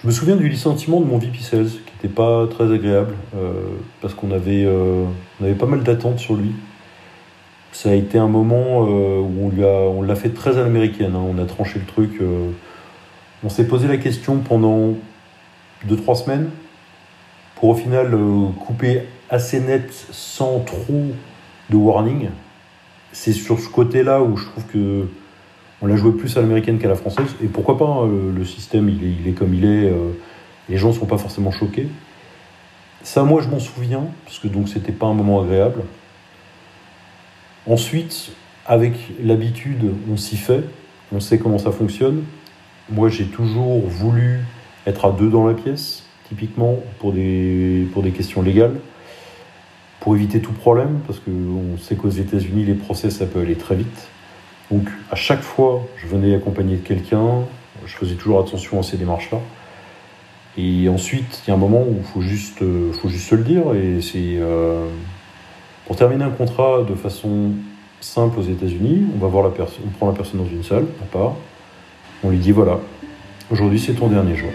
Je 0.00 0.06
me 0.06 0.12
souviens 0.12 0.36
du 0.36 0.48
licenciement 0.48 1.00
de 1.02 1.04
mon 1.04 1.18
VP 1.18 1.40
Sales, 1.40 1.68
qui 2.00 2.06
n'était 2.06 2.14
pas 2.16 2.46
très 2.46 2.72
agréable, 2.72 3.14
euh, 3.36 3.52
parce 4.00 4.14
qu'on 4.14 4.30
avait, 4.30 4.64
euh, 4.64 5.04
on 5.40 5.44
avait 5.44 5.54
pas 5.54 5.66
mal 5.66 5.82
d'attentes 5.82 6.18
sur 6.18 6.34
lui. 6.34 6.52
Ça 7.72 7.90
a 7.90 7.94
été 7.94 8.18
un 8.18 8.26
moment 8.26 8.86
euh, 8.86 9.20
où 9.20 9.46
on, 9.46 9.48
lui 9.50 9.64
a, 9.64 9.68
on 9.68 10.02
l'a 10.02 10.14
fait 10.14 10.30
très 10.30 10.56
à 10.56 10.62
l'américaine, 10.62 11.14
hein. 11.14 11.22
on 11.22 11.38
a 11.38 11.44
tranché 11.44 11.78
le 11.78 11.84
truc. 11.84 12.20
on 13.44 13.48
s'est 13.48 13.66
posé 13.66 13.86
la 13.86 13.98
question 13.98 14.38
pendant 14.38 14.94
2-3 15.86 16.24
semaines, 16.24 16.50
pour 17.56 17.68
au 17.68 17.74
final 17.74 18.16
couper 18.66 19.02
assez 19.28 19.60
net 19.60 19.92
sans 20.10 20.60
trop 20.60 21.04
de 21.68 21.76
warning. 21.76 22.30
C'est 23.12 23.32
sur 23.32 23.60
ce 23.60 23.68
côté-là 23.68 24.22
où 24.22 24.36
je 24.36 24.46
trouve 24.46 24.64
que 24.66 25.06
on 25.82 25.86
l'a 25.86 25.96
joué 25.96 26.12
plus 26.12 26.36
à 26.36 26.40
l'américaine 26.40 26.78
qu'à 26.78 26.88
la 26.88 26.94
française. 26.94 27.34
Et 27.42 27.46
pourquoi 27.46 27.78
pas, 27.78 27.86
hein, 27.86 28.08
le, 28.34 28.44
système, 28.44 28.88
il 28.88 29.28
est, 29.28 29.32
comme 29.32 29.54
il 29.54 29.64
est. 29.64 29.92
les 30.70 30.78
gens 30.78 30.88
ne 30.88 30.94
sont 30.94 31.06
pas 31.06 31.18
forcément 31.18 31.50
choqués. 31.50 31.88
Ça, 33.02 33.24
moi, 33.24 33.42
je 33.42 33.48
m'en 33.48 33.58
souviens, 33.58 34.04
parce 34.24 34.38
que 34.38 34.48
donc 34.48 34.68
c'était 34.68 34.92
pas 34.92 35.06
un 35.06 35.14
moment 35.14 35.42
agréable. 35.42 35.82
Ensuite, 37.66 38.32
avec 38.66 38.94
l'habitude, 39.22 39.92
on 40.10 40.16
s'y 40.16 40.36
fait, 40.36 40.64
on 41.12 41.20
sait 41.20 41.38
comment 41.38 41.58
ça 41.58 41.72
fonctionne. 41.72 42.24
Moi, 42.88 43.08
j'ai 43.08 43.26
toujours 43.26 43.80
voulu 43.86 44.40
être 44.86 45.04
à 45.04 45.10
deux 45.10 45.28
dans 45.28 45.46
la 45.46 45.54
pièce, 45.54 46.04
typiquement 46.28 46.76
pour 47.00 47.12
des, 47.12 47.86
pour 47.92 48.02
des 48.02 48.12
questions 48.12 48.42
légales, 48.42 48.76
pour 49.98 50.14
éviter 50.14 50.40
tout 50.40 50.52
problème, 50.52 51.00
parce 51.06 51.18
qu'on 51.18 51.76
sait 51.78 51.96
qu'aux 51.96 52.08
États-Unis, 52.08 52.64
les 52.64 52.74
procès, 52.74 53.10
ça 53.10 53.26
peut 53.26 53.40
aller 53.40 53.56
très 53.56 53.74
vite. 53.74 54.08
Donc 54.70 54.88
à 55.10 55.16
chaque 55.16 55.42
fois, 55.42 55.86
je 55.96 56.06
venais 56.06 56.34
accompagner 56.34 56.76
quelqu'un, 56.76 57.44
je 57.86 57.96
faisais 57.96 58.14
toujours 58.14 58.40
attention 58.40 58.78
à 58.78 58.82
ces 58.82 58.96
démarches-là. 58.96 59.38
Et 60.58 60.88
ensuite, 60.88 61.42
il 61.44 61.48
y 61.48 61.52
a 61.52 61.54
un 61.54 61.58
moment 61.58 61.82
où 61.82 61.96
il 61.98 62.04
faut 62.04 62.22
juste, 62.22 62.58
faut 62.92 63.08
juste 63.08 63.28
se 63.28 63.34
le 63.34 63.44
dire. 63.44 63.74
Et 63.74 64.00
c'est 64.02 64.36
euh, 64.38 64.86
pour 65.86 65.96
terminer 65.96 66.24
un 66.24 66.30
contrat 66.30 66.84
de 66.88 66.94
façon 66.94 67.52
simple 68.00 68.38
aux 68.38 68.42
États-Unis. 68.42 69.06
On 69.14 69.18
va 69.18 69.28
voir 69.28 69.44
la 69.44 69.50
personne, 69.50 69.84
on 69.86 69.90
prend 69.90 70.06
la 70.06 70.12
personne 70.12 70.40
dans 70.40 70.48
une 70.48 70.62
salle, 70.64 70.86
on 71.02 71.06
part, 71.06 71.34
on 72.24 72.30
lui 72.30 72.38
dit 72.38 72.52
voilà, 72.52 72.78
aujourd'hui 73.50 73.78
c'est 73.78 73.94
ton 73.94 74.08
dernier 74.08 74.36
jour. 74.36 74.50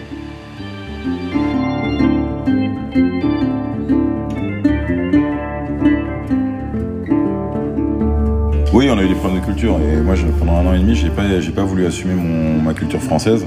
Oui, 8.72 8.90
on 8.90 8.98
a 8.98 9.02
eu 9.02 9.08
des 9.08 9.14
problèmes 9.14 9.40
de 9.40 9.46
culture 9.46 9.78
et 9.80 9.96
moi 10.02 10.14
pendant 10.38 10.56
un 10.56 10.66
an 10.66 10.74
et 10.74 10.78
demi, 10.78 10.94
j'ai 10.94 11.08
pas, 11.08 11.40
j'ai 11.40 11.52
pas 11.52 11.64
voulu 11.64 11.86
assumer 11.86 12.14
mon, 12.14 12.60
ma 12.60 12.74
culture 12.74 13.00
française. 13.00 13.46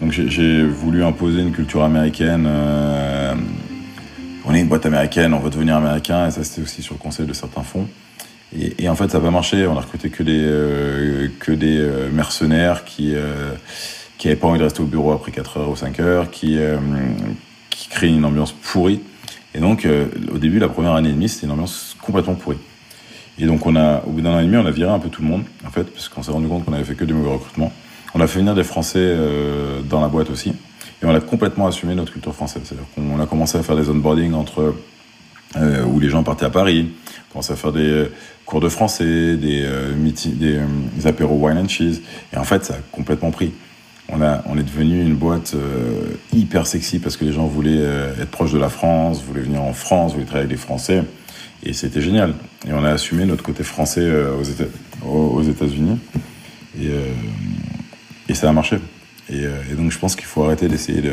Donc 0.00 0.12
j'ai 0.12 0.64
voulu 0.64 1.04
imposer 1.04 1.42
une 1.42 1.52
culture 1.52 1.82
américaine. 1.82 2.46
Euh, 2.48 3.34
on 4.46 4.54
est 4.54 4.60
une 4.60 4.68
boîte 4.68 4.86
américaine, 4.86 5.34
on 5.34 5.40
veut 5.40 5.50
devenir 5.50 5.76
américain 5.76 6.26
et 6.26 6.30
ça 6.30 6.42
c'était 6.42 6.62
aussi 6.62 6.82
sur 6.82 6.94
le 6.94 6.98
conseil 6.98 7.26
de 7.26 7.32
certains 7.32 7.62
fonds. 7.62 7.86
Et, 8.58 8.88
en 8.88 8.96
fait, 8.96 9.08
ça 9.10 9.18
n'a 9.18 9.24
pas 9.24 9.30
marché. 9.30 9.66
On 9.66 9.76
a 9.76 9.80
recruté 9.80 10.10
que 10.10 10.22
des, 10.22 10.40
euh, 10.40 11.28
que 11.38 11.52
des 11.52 11.78
euh, 11.78 12.10
mercenaires 12.10 12.84
qui 12.84 13.14
euh, 13.14 13.52
qui 14.18 14.26
n'avaient 14.26 14.40
pas 14.40 14.48
envie 14.48 14.58
de 14.58 14.64
rester 14.64 14.82
au 14.82 14.86
bureau 14.86 15.12
après 15.12 15.30
4 15.30 15.58
heures 15.58 15.70
ou 15.70 15.76
5 15.76 15.98
heures, 16.00 16.30
qui, 16.30 16.58
qui 17.70 17.88
créent 17.88 18.08
une 18.08 18.26
ambiance 18.26 18.52
pourrie. 18.52 19.00
Et 19.54 19.60
donc, 19.60 19.88
au 20.30 20.36
début, 20.36 20.58
la 20.58 20.68
première 20.68 20.92
année 20.92 21.08
et 21.08 21.12
demie, 21.12 21.30
c'était 21.30 21.46
une 21.46 21.52
ambiance 21.52 21.96
complètement 22.02 22.34
pourrie. 22.34 22.58
Et 23.38 23.46
donc, 23.46 23.64
on 23.64 23.76
a, 23.76 24.02
au 24.06 24.10
bout 24.10 24.20
d'un 24.20 24.34
an 24.34 24.40
et 24.40 24.44
demi, 24.44 24.58
on 24.58 24.66
a 24.66 24.70
viré 24.70 24.90
un 24.90 24.98
peu 24.98 25.08
tout 25.08 25.22
le 25.22 25.28
monde, 25.28 25.44
en 25.66 25.70
fait, 25.70 25.84
parce 25.84 26.10
qu'on 26.10 26.22
s'est 26.22 26.32
rendu 26.32 26.48
compte 26.48 26.66
qu'on 26.66 26.74
avait 26.74 26.84
fait 26.84 26.96
que 26.96 27.06
des 27.06 27.14
mauvais 27.14 27.32
recrutements. 27.32 27.72
On 28.14 28.20
a 28.20 28.26
fait 28.26 28.40
venir 28.40 28.54
des 28.54 28.64
Français 28.64 29.16
dans 29.88 30.00
la 30.00 30.08
boîte 30.08 30.30
aussi. 30.30 30.52
Et 31.02 31.06
on 31.06 31.14
a 31.14 31.20
complètement 31.20 31.66
assumé 31.66 31.94
notre 31.94 32.12
culture 32.12 32.34
française. 32.34 32.62
C'est-à-dire 32.64 32.86
qu'on 32.94 33.20
a 33.20 33.26
commencé 33.26 33.56
à 33.56 33.62
faire 33.62 33.76
des 33.76 33.88
onboarding 33.88 34.34
entre 34.34 34.74
euh, 35.56 35.84
où 35.84 35.98
les 35.98 36.08
gens 36.08 36.22
partaient 36.22 36.44
à 36.44 36.50
Paris, 36.50 36.90
commençaient 37.32 37.54
à 37.54 37.56
faire 37.56 37.72
des 37.72 38.06
cours 38.44 38.60
de 38.60 38.68
français, 38.68 39.36
des, 39.36 39.62
euh, 39.64 39.94
des, 39.94 40.56
euh, 40.56 40.66
des, 40.96 41.06
apéros 41.06 41.36
wine 41.36 41.58
and 41.58 41.68
cheese. 41.68 42.02
Et 42.34 42.36
en 42.36 42.44
fait, 42.44 42.64
ça 42.64 42.74
a 42.74 42.78
complètement 42.92 43.30
pris. 43.30 43.52
On, 44.10 44.20
a, 44.20 44.42
on 44.46 44.58
est 44.58 44.62
devenu 44.62 45.00
une 45.02 45.14
boîte 45.14 45.54
euh, 45.54 46.16
hyper 46.34 46.66
sexy 46.66 46.98
parce 46.98 47.16
que 47.16 47.24
les 47.24 47.32
gens 47.32 47.46
voulaient 47.46 47.78
euh, 47.78 48.20
être 48.20 48.30
proches 48.30 48.52
de 48.52 48.58
la 48.58 48.68
France, 48.68 49.22
voulaient 49.22 49.42
venir 49.42 49.62
en 49.62 49.72
France, 49.72 50.12
voulaient 50.12 50.24
travailler 50.24 50.46
avec 50.46 50.58
les 50.58 50.62
Français. 50.62 51.04
Et 51.62 51.72
c'était 51.72 52.00
génial. 52.00 52.34
Et 52.68 52.72
on 52.72 52.84
a 52.84 52.90
assumé 52.90 53.24
notre 53.24 53.42
côté 53.42 53.62
français 53.62 54.10
aux, 54.38 54.42
États, 54.42 54.64
aux 55.06 55.42
États-Unis. 55.42 55.98
Et, 56.80 56.90
et 58.30 58.34
ça 58.34 58.48
a 58.48 58.52
marché. 58.52 58.78
Et, 59.30 59.42
et 59.42 59.74
donc 59.74 59.92
je 59.92 59.98
pense 59.98 60.16
qu'il 60.16 60.26
faut 60.26 60.44
arrêter 60.44 60.68
d'essayer 60.68 61.02
de 61.02 61.12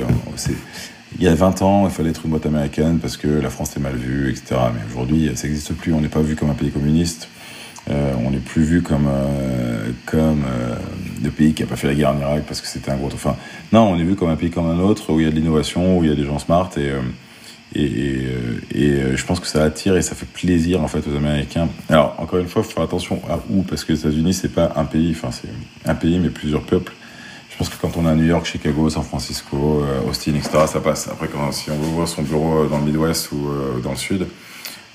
il 1.16 1.24
y 1.24 1.28
a 1.28 1.34
20 1.34 1.62
ans, 1.62 1.88
il 1.88 1.92
fallait 1.92 2.10
être 2.10 2.26
une 2.26 2.32
boîte 2.32 2.46
américaine 2.46 3.00
parce 3.00 3.18
que 3.18 3.28
la 3.28 3.50
France 3.50 3.72
était 3.72 3.80
mal 3.80 3.96
vue, 3.96 4.30
etc. 4.30 4.56
Mais 4.74 4.82
aujourd'hui, 4.92 5.32
ça 5.36 5.48
n'existe 5.48 5.74
plus. 5.74 5.94
On 5.94 6.02
n'est 6.02 6.10
pas 6.10 6.22
vu 6.22 6.36
comme 6.36 6.50
un 6.50 6.54
pays 6.56 6.70
communiste. 6.70 7.30
Euh, 7.90 8.14
on 8.26 8.32
n'est 8.32 8.38
plus 8.40 8.64
vu 8.64 8.82
comme 8.82 9.08
euh, 9.08 9.92
comme 10.06 10.44
euh, 10.44 10.76
le 11.24 11.30
pays 11.30 11.54
qui 11.54 11.64
a 11.64 11.66
pas 11.66 11.78
fait 11.78 11.88
la 11.88 11.96
guerre 11.96 12.10
en 12.10 12.20
Irak 12.20 12.44
parce 12.46 12.60
que 12.60 12.68
c'était 12.68 12.92
un 12.92 12.98
gros. 12.98 13.08
Enfin, 13.14 13.38
non, 13.72 13.92
on 13.92 13.98
est 13.98 14.04
vu 14.04 14.16
comme 14.16 14.30
un 14.30 14.36
pays 14.36 14.50
comme 14.50 14.70
un 14.70 14.80
autre 14.80 15.14
où 15.14 15.20
il 15.22 15.26
y 15.26 15.28
a 15.28 15.32
de 15.32 15.36
l'innovation, 15.36 15.98
où 15.98 16.04
il 16.04 16.10
y 16.10 16.14
a 16.14 16.16
des 16.16 16.26
gens 16.26 16.40
smart 16.40 16.70
et 16.78 16.92
et, 17.76 17.84
et, 17.84 18.80
et, 18.82 19.18
je 19.18 19.26
pense 19.26 19.42
que 19.42 19.48
ça 19.48 19.62
attire 19.62 19.98
et 19.98 20.02
ça 20.02 20.16
fait 20.16 20.26
plaisir 20.26 20.82
en 20.82 20.88
fait 20.88 21.06
aux 21.08 21.16
Américains. 21.16 21.68
Alors 21.90 22.16
encore 22.18 22.40
une 22.40 22.48
fois, 22.48 22.64
faut 22.64 22.72
faire 22.72 22.84
attention 22.84 23.22
à 23.30 23.40
où 23.50 23.62
parce 23.62 23.84
que 23.84 23.94
les 23.94 24.00
États-Unis 24.00 24.34
c'est 24.34 24.54
pas 24.54 24.74
un 24.76 24.86
pays, 24.86 25.12
enfin 25.12 25.32
c'est 25.32 25.50
un 25.90 25.96
pays 25.96 26.20
mais 26.20 26.30
plusieurs 26.30 26.64
peuples. 26.64 26.94
Je 27.58 27.64
pense 27.64 27.76
que 27.76 27.82
quand 27.82 27.98
on 27.98 28.06
est 28.06 28.12
à 28.12 28.14
New 28.14 28.26
York, 28.28 28.46
Chicago, 28.46 28.88
San 28.88 29.02
Francisco, 29.02 29.82
euh, 29.82 30.08
Austin, 30.08 30.36
etc., 30.36 30.60
ça 30.68 30.80
passe. 30.80 31.08
Après, 31.08 31.28
quand, 31.28 31.52
si 31.52 31.72
on 31.72 31.76
veut 31.76 31.88
voir 31.88 32.08
son 32.08 32.22
bureau 32.22 32.60
euh, 32.60 32.68
dans 32.68 32.78
le 32.78 32.84
Midwest 32.84 33.32
ou 33.32 33.50
euh, 33.50 33.80
dans 33.80 33.90
le 33.90 33.96
Sud, 33.96 34.28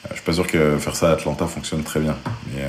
je 0.09 0.15
suis 0.15 0.23
pas 0.23 0.33
sûr 0.33 0.47
que 0.47 0.79
faire 0.79 0.95
ça 0.95 1.11
à 1.11 1.13
Atlanta 1.15 1.45
fonctionne 1.49 1.83
très 1.83 1.99
bien. 1.99 2.17
Mais. 2.55 2.63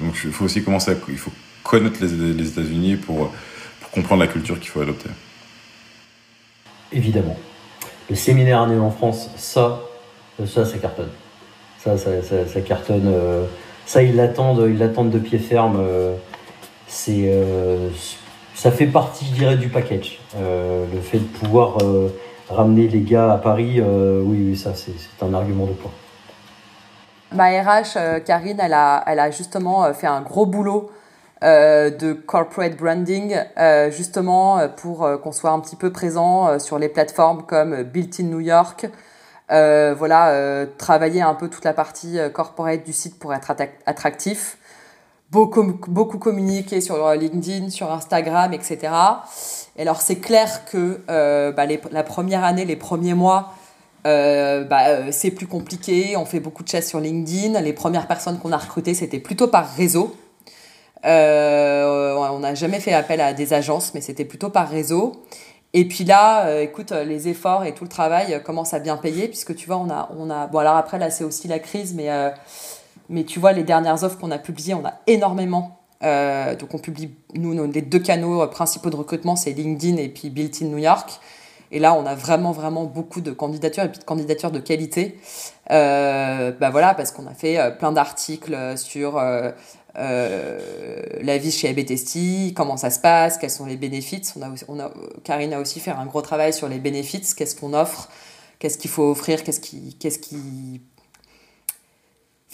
Donc, 0.00 0.18
il 0.24 0.32
faut 0.32 0.44
aussi 0.44 0.64
commencer 0.64 0.90
à, 0.90 0.94
il 1.08 1.16
faut 1.16 1.30
connaître 1.62 1.98
les, 2.02 2.48
États-Unis 2.48 2.96
pour, 2.96 3.32
comprendre 3.92 4.20
la 4.20 4.26
culture 4.26 4.58
qu'il 4.58 4.68
faut 4.68 4.80
adopter. 4.80 5.08
Évidemment. 6.92 7.38
Le 8.10 8.16
séminaire 8.16 8.62
année 8.62 8.78
en 8.78 8.90
France, 8.90 9.30
ça, 9.36 9.80
ça, 10.44 10.66
ça 10.66 10.78
cartonne. 10.78 11.08
Ça, 11.78 11.96
ça, 11.96 12.10
ça, 12.52 12.60
cartonne. 12.62 13.10
ça, 13.86 14.02
ils 14.02 14.16
l'attendent, 14.16 14.66
ils 14.68 14.76
l'attendent 14.76 15.10
de 15.10 15.18
pied 15.20 15.38
ferme. 15.38 15.80
c'est 16.88 17.32
ça 18.56 18.70
fait 18.70 18.86
partie, 18.86 19.26
je 19.26 19.34
dirais, 19.34 19.56
du 19.56 19.68
package. 19.68 20.18
Euh, 20.34 20.86
le 20.92 21.00
fait 21.00 21.18
de 21.18 21.24
pouvoir 21.24 21.78
euh, 21.82 22.08
ramener 22.48 22.88
les 22.88 23.02
gars 23.02 23.34
à 23.34 23.38
Paris, 23.38 23.76
euh, 23.78 24.22
oui, 24.24 24.38
oui, 24.40 24.56
ça, 24.56 24.72
c'est 24.74 24.94
un 25.22 25.34
argument 25.34 25.66
de 25.66 25.72
poids. 25.72 25.92
Ma 27.32 27.48
RH, 27.48 28.22
Karine, 28.24 28.58
elle 28.60 28.72
a, 28.72 29.04
elle 29.06 29.18
a 29.18 29.30
justement 29.30 29.92
fait 29.92 30.06
un 30.06 30.22
gros 30.22 30.46
boulot 30.46 30.90
de 31.42 32.12
corporate 32.12 32.76
branding, 32.76 33.36
justement 33.90 34.68
pour 34.76 35.06
qu'on 35.22 35.32
soit 35.32 35.50
un 35.50 35.58
petit 35.58 35.74
peu 35.74 35.90
présent 35.92 36.58
sur 36.60 36.78
les 36.78 36.88
plateformes 36.88 37.42
comme 37.42 37.82
Built 37.82 38.20
in 38.20 38.24
New 38.24 38.40
York. 38.40 38.86
voilà, 39.50 40.66
travailler 40.78 41.20
un 41.20 41.34
peu 41.34 41.48
toute 41.48 41.64
la 41.64 41.74
partie 41.74 42.16
corporate 42.32 42.84
du 42.84 42.92
site 42.92 43.18
pour 43.18 43.34
être 43.34 43.52
attractif 43.86 44.56
beaucoup, 45.30 45.64
beaucoup 45.88 46.18
communiqué 46.18 46.80
sur 46.80 47.12
LinkedIn, 47.12 47.70
sur 47.70 47.92
Instagram, 47.92 48.52
etc. 48.52 48.92
Et 49.76 49.82
alors 49.82 50.00
c'est 50.00 50.16
clair 50.16 50.64
que 50.64 51.00
euh, 51.10 51.52
bah, 51.52 51.64
la 51.90 52.02
première 52.02 52.44
année, 52.44 52.64
les 52.64 52.76
premiers 52.76 53.14
mois, 53.14 53.52
euh, 54.06 54.64
bah, 54.64 54.88
euh, 54.88 55.08
c'est 55.10 55.30
plus 55.30 55.46
compliqué. 55.46 56.16
On 56.16 56.24
fait 56.24 56.40
beaucoup 56.40 56.62
de 56.62 56.68
chasses 56.68 56.88
sur 56.88 57.00
LinkedIn. 57.00 57.60
Les 57.60 57.72
premières 57.72 58.06
personnes 58.06 58.38
qu'on 58.38 58.52
a 58.52 58.56
recrutées, 58.56 58.94
c'était 58.94 59.18
plutôt 59.18 59.48
par 59.48 59.68
réseau. 59.74 60.16
on 61.04 62.38
n'a 62.40 62.54
jamais 62.54 62.80
fait 62.80 62.92
appel 62.92 63.20
à 63.20 63.32
des 63.32 63.52
agences, 63.52 63.92
mais 63.94 64.00
c'était 64.00 64.24
plutôt 64.24 64.50
par 64.50 64.68
réseau. 64.68 65.12
Et 65.72 65.86
puis 65.86 66.04
là, 66.04 66.60
écoute, 66.62 66.92
les 66.92 67.28
efforts 67.28 67.64
et 67.64 67.74
tout 67.74 67.84
le 67.84 67.90
travail 67.90 68.40
commencent 68.42 68.72
à 68.72 68.78
bien 68.78 68.96
payer, 68.96 69.28
puisque 69.28 69.54
tu 69.54 69.66
vois, 69.66 69.76
on 69.76 69.90
a, 69.90 70.08
on 70.16 70.30
a. 70.30 70.46
Bon, 70.46 70.60
alors 70.60 70.76
après, 70.76 70.98
là, 70.98 71.10
c'est 71.10 71.24
aussi 71.24 71.48
la 71.48 71.58
crise, 71.58 71.92
mais 71.94 72.08
mais 73.08 73.24
tu 73.24 73.38
vois, 73.38 73.52
les 73.52 73.62
dernières 73.62 74.02
offres 74.04 74.18
qu'on 74.18 74.30
a 74.30 74.38
publiées, 74.38 74.74
on 74.74 74.84
a 74.84 74.94
énormément. 75.06 75.80
Euh, 76.02 76.54
donc 76.56 76.74
on 76.74 76.78
publie, 76.78 77.10
nous, 77.34 77.70
les 77.72 77.82
deux 77.82 77.98
canaux 77.98 78.46
principaux 78.48 78.90
de 78.90 78.96
recrutement, 78.96 79.36
c'est 79.36 79.52
LinkedIn 79.52 79.96
et 79.96 80.08
puis 80.08 80.30
Built 80.30 80.60
in 80.62 80.66
New 80.66 80.78
York. 80.78 81.20
Et 81.72 81.78
là, 81.80 81.94
on 81.94 82.06
a 82.06 82.14
vraiment, 82.14 82.52
vraiment 82.52 82.84
beaucoup 82.84 83.20
de 83.20 83.32
candidatures 83.32 83.84
et 83.84 83.88
puis 83.88 83.98
de 83.98 84.04
candidatures 84.04 84.52
de 84.52 84.60
qualité. 84.60 85.18
Euh, 85.72 86.52
bah 86.52 86.70
voilà, 86.70 86.94
parce 86.94 87.10
qu'on 87.10 87.26
a 87.26 87.34
fait 87.34 87.58
euh, 87.58 87.70
plein 87.70 87.90
d'articles 87.90 88.78
sur 88.78 89.20
euh, 89.98 90.58
la 91.22 91.38
vie 91.38 91.50
chez 91.50 91.68
ABTST, 91.68 92.54
comment 92.54 92.76
ça 92.76 92.90
se 92.90 93.00
passe, 93.00 93.38
quels 93.38 93.50
sont 93.50 93.66
les 93.66 93.76
bénéfices. 93.76 94.34
On 94.36 94.42
a, 94.42 94.50
on 94.68 94.78
a, 94.78 94.90
Karine 95.24 95.54
a 95.54 95.60
aussi 95.60 95.80
fait 95.80 95.90
un 95.90 96.04
gros 96.04 96.20
travail 96.20 96.52
sur 96.52 96.68
les 96.68 96.78
bénéfices, 96.78 97.34
qu'est-ce 97.34 97.56
qu'on 97.56 97.72
offre, 97.72 98.08
qu'est-ce 98.58 98.76
qu'il 98.76 98.90
faut 98.90 99.10
offrir, 99.10 99.42
qu'est-ce 99.42 99.60
qui, 99.60 99.96
qu'est-ce 99.98 100.18
qui 100.18 100.82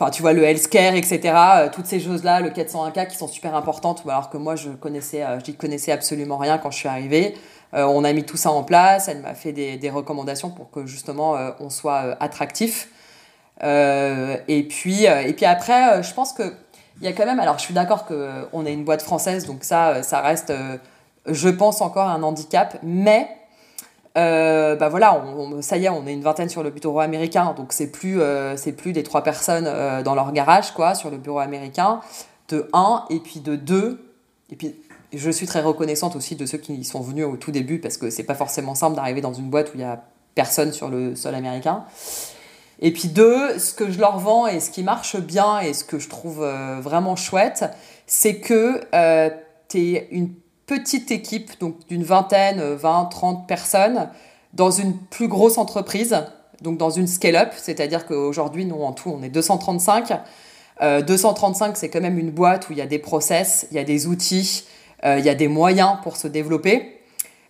Enfin, 0.02 0.10
tu 0.10 0.22
vois, 0.22 0.32
le 0.32 0.42
healthcare, 0.42 0.96
etc. 0.96 1.20
Euh, 1.24 1.68
toutes 1.72 1.86
ces 1.86 2.00
choses-là, 2.00 2.40
le 2.40 2.50
401K 2.50 3.06
qui 3.06 3.16
sont 3.16 3.28
super 3.28 3.54
importantes, 3.54 4.02
alors 4.04 4.30
que 4.30 4.36
moi, 4.36 4.56
je 4.56 4.70
connaissais, 4.70 5.22
euh, 5.22 5.38
j'y 5.38 5.54
connaissais 5.54 5.92
absolument 5.92 6.38
rien 6.38 6.58
quand 6.58 6.72
je 6.72 6.78
suis 6.78 6.88
arrivée. 6.88 7.36
Euh, 7.72 7.84
on 7.84 8.02
a 8.02 8.12
mis 8.12 8.24
tout 8.24 8.36
ça 8.36 8.50
en 8.50 8.64
place. 8.64 9.06
Elle 9.06 9.20
m'a 9.20 9.34
fait 9.34 9.52
des, 9.52 9.90
recommandations 9.90 10.50
pour 10.50 10.72
que 10.72 10.86
justement 10.86 11.36
on 11.60 11.70
soit 11.70 12.16
attractif. 12.18 12.88
et 13.62 14.66
puis, 14.68 15.04
et 15.04 15.32
puis 15.34 15.46
après, 15.46 16.02
je 16.02 16.12
pense 16.14 16.32
que 16.32 16.52
il 17.00 17.04
y 17.04 17.06
a 17.06 17.12
quand 17.12 17.24
même. 17.24 17.38
Alors, 17.38 17.58
je 17.58 17.62
suis 17.62 17.74
d'accord 17.74 18.04
que 18.04 18.48
on 18.52 18.66
est 18.66 18.72
une 18.72 18.84
boîte 18.84 19.02
française, 19.02 19.46
donc 19.46 19.62
ça, 19.62 20.02
ça 20.02 20.20
reste, 20.20 20.52
je 21.26 21.48
pense 21.48 21.80
encore 21.80 22.08
un 22.08 22.24
handicap, 22.24 22.76
mais 22.82 23.28
euh, 24.18 24.76
bah 24.76 24.88
voilà, 24.88 25.24
ça 25.60 25.78
y 25.78 25.86
est, 25.86 25.88
on 25.88 26.06
est 26.06 26.12
une 26.12 26.22
vingtaine 26.22 26.48
sur 26.48 26.62
le 26.62 26.70
bureau 26.70 27.00
américain, 27.00 27.54
donc 27.56 27.72
c'est 27.72 27.90
plus, 27.90 28.20
euh, 28.20 28.56
c'est 28.56 28.72
plus 28.72 28.92
des 28.92 29.02
trois 29.02 29.22
personnes 29.22 29.64
euh, 29.66 30.02
dans 30.02 30.14
leur 30.14 30.32
garage, 30.32 30.72
quoi, 30.72 30.94
sur 30.94 31.10
le 31.10 31.16
bureau 31.16 31.38
américain, 31.38 32.00
de 32.48 32.68
un, 32.74 33.04
et 33.08 33.20
puis 33.20 33.40
de 33.40 33.56
deux, 33.56 34.04
et 34.50 34.56
puis 34.56 34.74
je 35.14 35.30
suis 35.30 35.46
très 35.46 35.62
reconnaissante 35.62 36.14
aussi 36.14 36.36
de 36.36 36.44
ceux 36.44 36.58
qui 36.58 36.84
sont 36.84 37.00
venus 37.00 37.24
au 37.24 37.36
tout 37.36 37.52
début, 37.52 37.78
parce 37.78 37.96
que 37.96 38.10
c'est 38.10 38.24
pas 38.24 38.34
forcément 38.34 38.74
simple 38.74 38.96
d'arriver 38.96 39.22
dans 39.22 39.32
une 39.32 39.48
boîte 39.48 39.70
où 39.70 39.72
il 39.76 39.80
y 39.80 39.84
a 39.84 40.02
personne 40.34 40.72
sur 40.72 40.88
le 40.88 41.16
sol 41.16 41.34
américain. 41.34 41.84
Et 42.80 42.92
puis 42.92 43.08
deux, 43.08 43.58
ce 43.58 43.72
que 43.72 43.90
je 43.90 43.98
leur 43.98 44.18
vends 44.18 44.46
et 44.46 44.60
ce 44.60 44.70
qui 44.70 44.82
marche 44.82 45.16
bien 45.16 45.60
et 45.60 45.72
ce 45.72 45.84
que 45.84 45.98
je 45.98 46.08
trouve 46.08 46.44
vraiment 46.80 47.16
chouette, 47.16 47.64
c'est 48.06 48.40
que 48.40 48.80
tu 49.68 49.78
es 49.78 50.08
une 50.10 50.34
petite 50.66 51.10
équipe, 51.10 51.58
donc 51.60 51.76
d'une 51.88 52.04
vingtaine, 52.04 52.60
20, 52.60 53.06
30 53.06 53.46
personnes, 53.46 54.08
dans 54.54 54.70
une 54.70 54.96
plus 54.96 55.28
grosse 55.28 55.58
entreprise, 55.58 56.16
donc 56.60 56.78
dans 56.78 56.90
une 56.90 57.06
scale-up, 57.06 57.52
c'est-à-dire 57.56 58.06
qu'aujourd'hui, 58.06 58.64
nous, 58.64 58.82
en 58.82 58.92
tout, 58.92 59.10
on 59.10 59.22
est 59.22 59.28
235. 59.28 60.12
235, 60.80 61.68
euh, 61.68 61.72
c'est 61.74 61.88
quand 61.88 62.00
même 62.00 62.18
une 62.18 62.30
boîte 62.30 62.68
où 62.68 62.72
il 62.72 62.78
y 62.78 62.82
a 62.82 62.86
des 62.86 62.98
process, 62.98 63.66
il 63.70 63.76
y 63.76 63.80
a 63.80 63.84
des 63.84 64.06
outils, 64.06 64.64
euh, 65.04 65.18
il 65.18 65.24
y 65.24 65.28
a 65.28 65.34
des 65.34 65.48
moyens 65.48 65.96
pour 66.02 66.16
se 66.16 66.28
développer. 66.28 66.98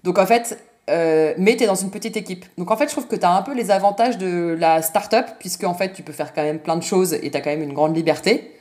Donc 0.04 0.18
en 0.18 0.26
fait, 0.26 0.58
euh, 0.90 1.34
mais 1.38 1.56
tu 1.56 1.64
es 1.64 1.66
dans 1.66 1.74
une 1.74 1.90
petite 1.90 2.16
équipe. 2.16 2.44
Donc 2.58 2.70
en 2.70 2.76
fait, 2.76 2.86
je 2.86 2.92
trouve 2.92 3.06
que 3.06 3.16
tu 3.16 3.24
as 3.24 3.32
un 3.32 3.42
peu 3.42 3.54
les 3.54 3.70
avantages 3.70 4.18
de 4.18 4.56
la 4.58 4.82
start-up, 4.82 5.26
puisque 5.38 5.64
en 5.64 5.74
fait, 5.74 5.92
tu 5.92 6.02
peux 6.02 6.12
faire 6.12 6.34
quand 6.34 6.42
même 6.42 6.58
plein 6.58 6.76
de 6.76 6.82
choses 6.82 7.14
et 7.14 7.30
tu 7.30 7.36
as 7.36 7.40
quand 7.40 7.50
même 7.50 7.62
une 7.62 7.72
grande 7.72 7.96
liberté. 7.96 8.52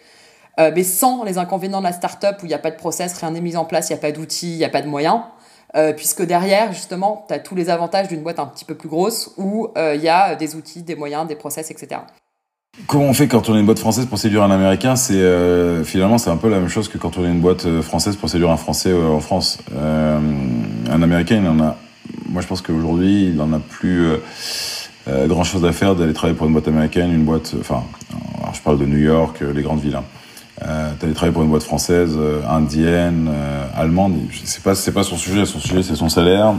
Euh, 0.61 0.71
mais 0.75 0.83
sans 0.83 1.23
les 1.23 1.37
inconvénients 1.37 1.79
de 1.79 1.85
la 1.85 1.93
start-up 1.93 2.37
où 2.41 2.45
il 2.45 2.49
n'y 2.49 2.53
a 2.53 2.59
pas 2.59 2.71
de 2.71 2.75
process, 2.75 3.17
rien 3.17 3.31
n'est 3.31 3.41
mis 3.41 3.57
en 3.57 3.65
place, 3.65 3.89
il 3.89 3.93
n'y 3.93 3.99
a 3.99 4.01
pas 4.01 4.11
d'outils, 4.11 4.53
il 4.53 4.57
n'y 4.57 4.65
a 4.65 4.69
pas 4.69 4.81
de 4.81 4.87
moyens. 4.87 5.21
Euh, 5.75 5.93
puisque 5.93 6.21
derrière, 6.23 6.73
justement, 6.73 7.25
tu 7.27 7.33
as 7.33 7.39
tous 7.39 7.55
les 7.55 7.69
avantages 7.69 8.09
d'une 8.09 8.21
boîte 8.21 8.39
un 8.39 8.45
petit 8.45 8.65
peu 8.65 8.75
plus 8.75 8.89
grosse 8.89 9.31
où 9.37 9.69
euh, 9.77 9.95
il 9.95 10.01
y 10.01 10.09
a 10.09 10.35
des 10.35 10.55
outils, 10.55 10.83
des 10.83 10.95
moyens, 10.95 11.27
des 11.27 11.35
process, 11.35 11.71
etc. 11.71 12.01
Comment 12.87 13.05
on 13.05 13.13
fait 13.13 13.27
quand 13.27 13.49
on 13.49 13.55
est 13.55 13.59
une 13.59 13.65
boîte 13.65 13.79
française 13.79 14.05
pour 14.05 14.17
séduire 14.17 14.43
un 14.43 14.51
Américain? 14.51 14.95
C'est 14.95 15.21
finalement 15.83 16.17
c'est 16.17 16.29
un 16.29 16.37
peu 16.37 16.49
la 16.49 16.57
même 16.57 16.69
chose 16.69 16.87
que 16.87 16.97
quand 16.97 17.17
on 17.17 17.25
est 17.25 17.29
une 17.29 17.41
boîte 17.41 17.81
française 17.81 18.15
pour 18.15 18.29
séduire 18.29 18.49
un 18.49 18.57
Français 18.57 18.93
en 18.93 19.19
France. 19.19 19.59
un 19.77 21.01
Américain, 21.01 21.41
il 21.41 21.47
en 21.47 21.59
a. 21.59 21.75
Moi, 22.29 22.41
je 22.41 22.47
pense 22.47 22.61
qu'aujourd'hui, 22.61 23.31
il 23.33 23.41
en 23.41 23.51
a 23.51 23.59
plus 23.59 24.07
grand 25.05 25.43
chose 25.43 25.65
à 25.65 25.73
faire 25.73 25.95
d'aller 25.95 26.13
travailler 26.13 26.37
pour 26.37 26.47
une 26.47 26.53
boîte 26.53 26.69
américaine, 26.69 27.13
une 27.13 27.25
boîte. 27.25 27.53
Enfin, 27.59 27.83
je 28.53 28.61
parle 28.61 28.79
de 28.79 28.85
New 28.85 28.99
York, 28.99 29.41
les 29.41 29.61
grandes 29.63 29.81
villes. 29.81 29.97
Hein. 29.97 30.05
Euh, 30.67 30.91
tu 30.99 31.11
travailler 31.13 31.33
pour 31.33 31.41
une 31.41 31.49
boîte 31.49 31.63
française, 31.63 32.15
euh, 32.19 32.41
indienne, 32.47 33.27
euh, 33.31 33.65
allemande. 33.75 34.15
C'est 34.43 34.61
pas 34.61 34.75
c'est 34.75 34.91
pas 34.91 35.03
son 35.03 35.17
sujet. 35.17 35.45
Son 35.45 35.59
sujet 35.59 35.81
c'est 35.81 35.95
son 35.95 36.09
salaire, 36.09 36.53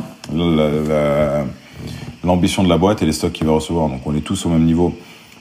l'ambition 2.25 2.65
de 2.65 2.69
la 2.69 2.79
boîte 2.79 3.03
et 3.03 3.07
les 3.07 3.13
stocks 3.13 3.33
qu'il 3.33 3.47
va 3.47 3.53
recevoir. 3.53 3.89
Donc 3.89 4.01
on 4.05 4.15
est 4.15 4.21
tous 4.21 4.45
au 4.47 4.49
même 4.49 4.65
niveau. 4.65 4.97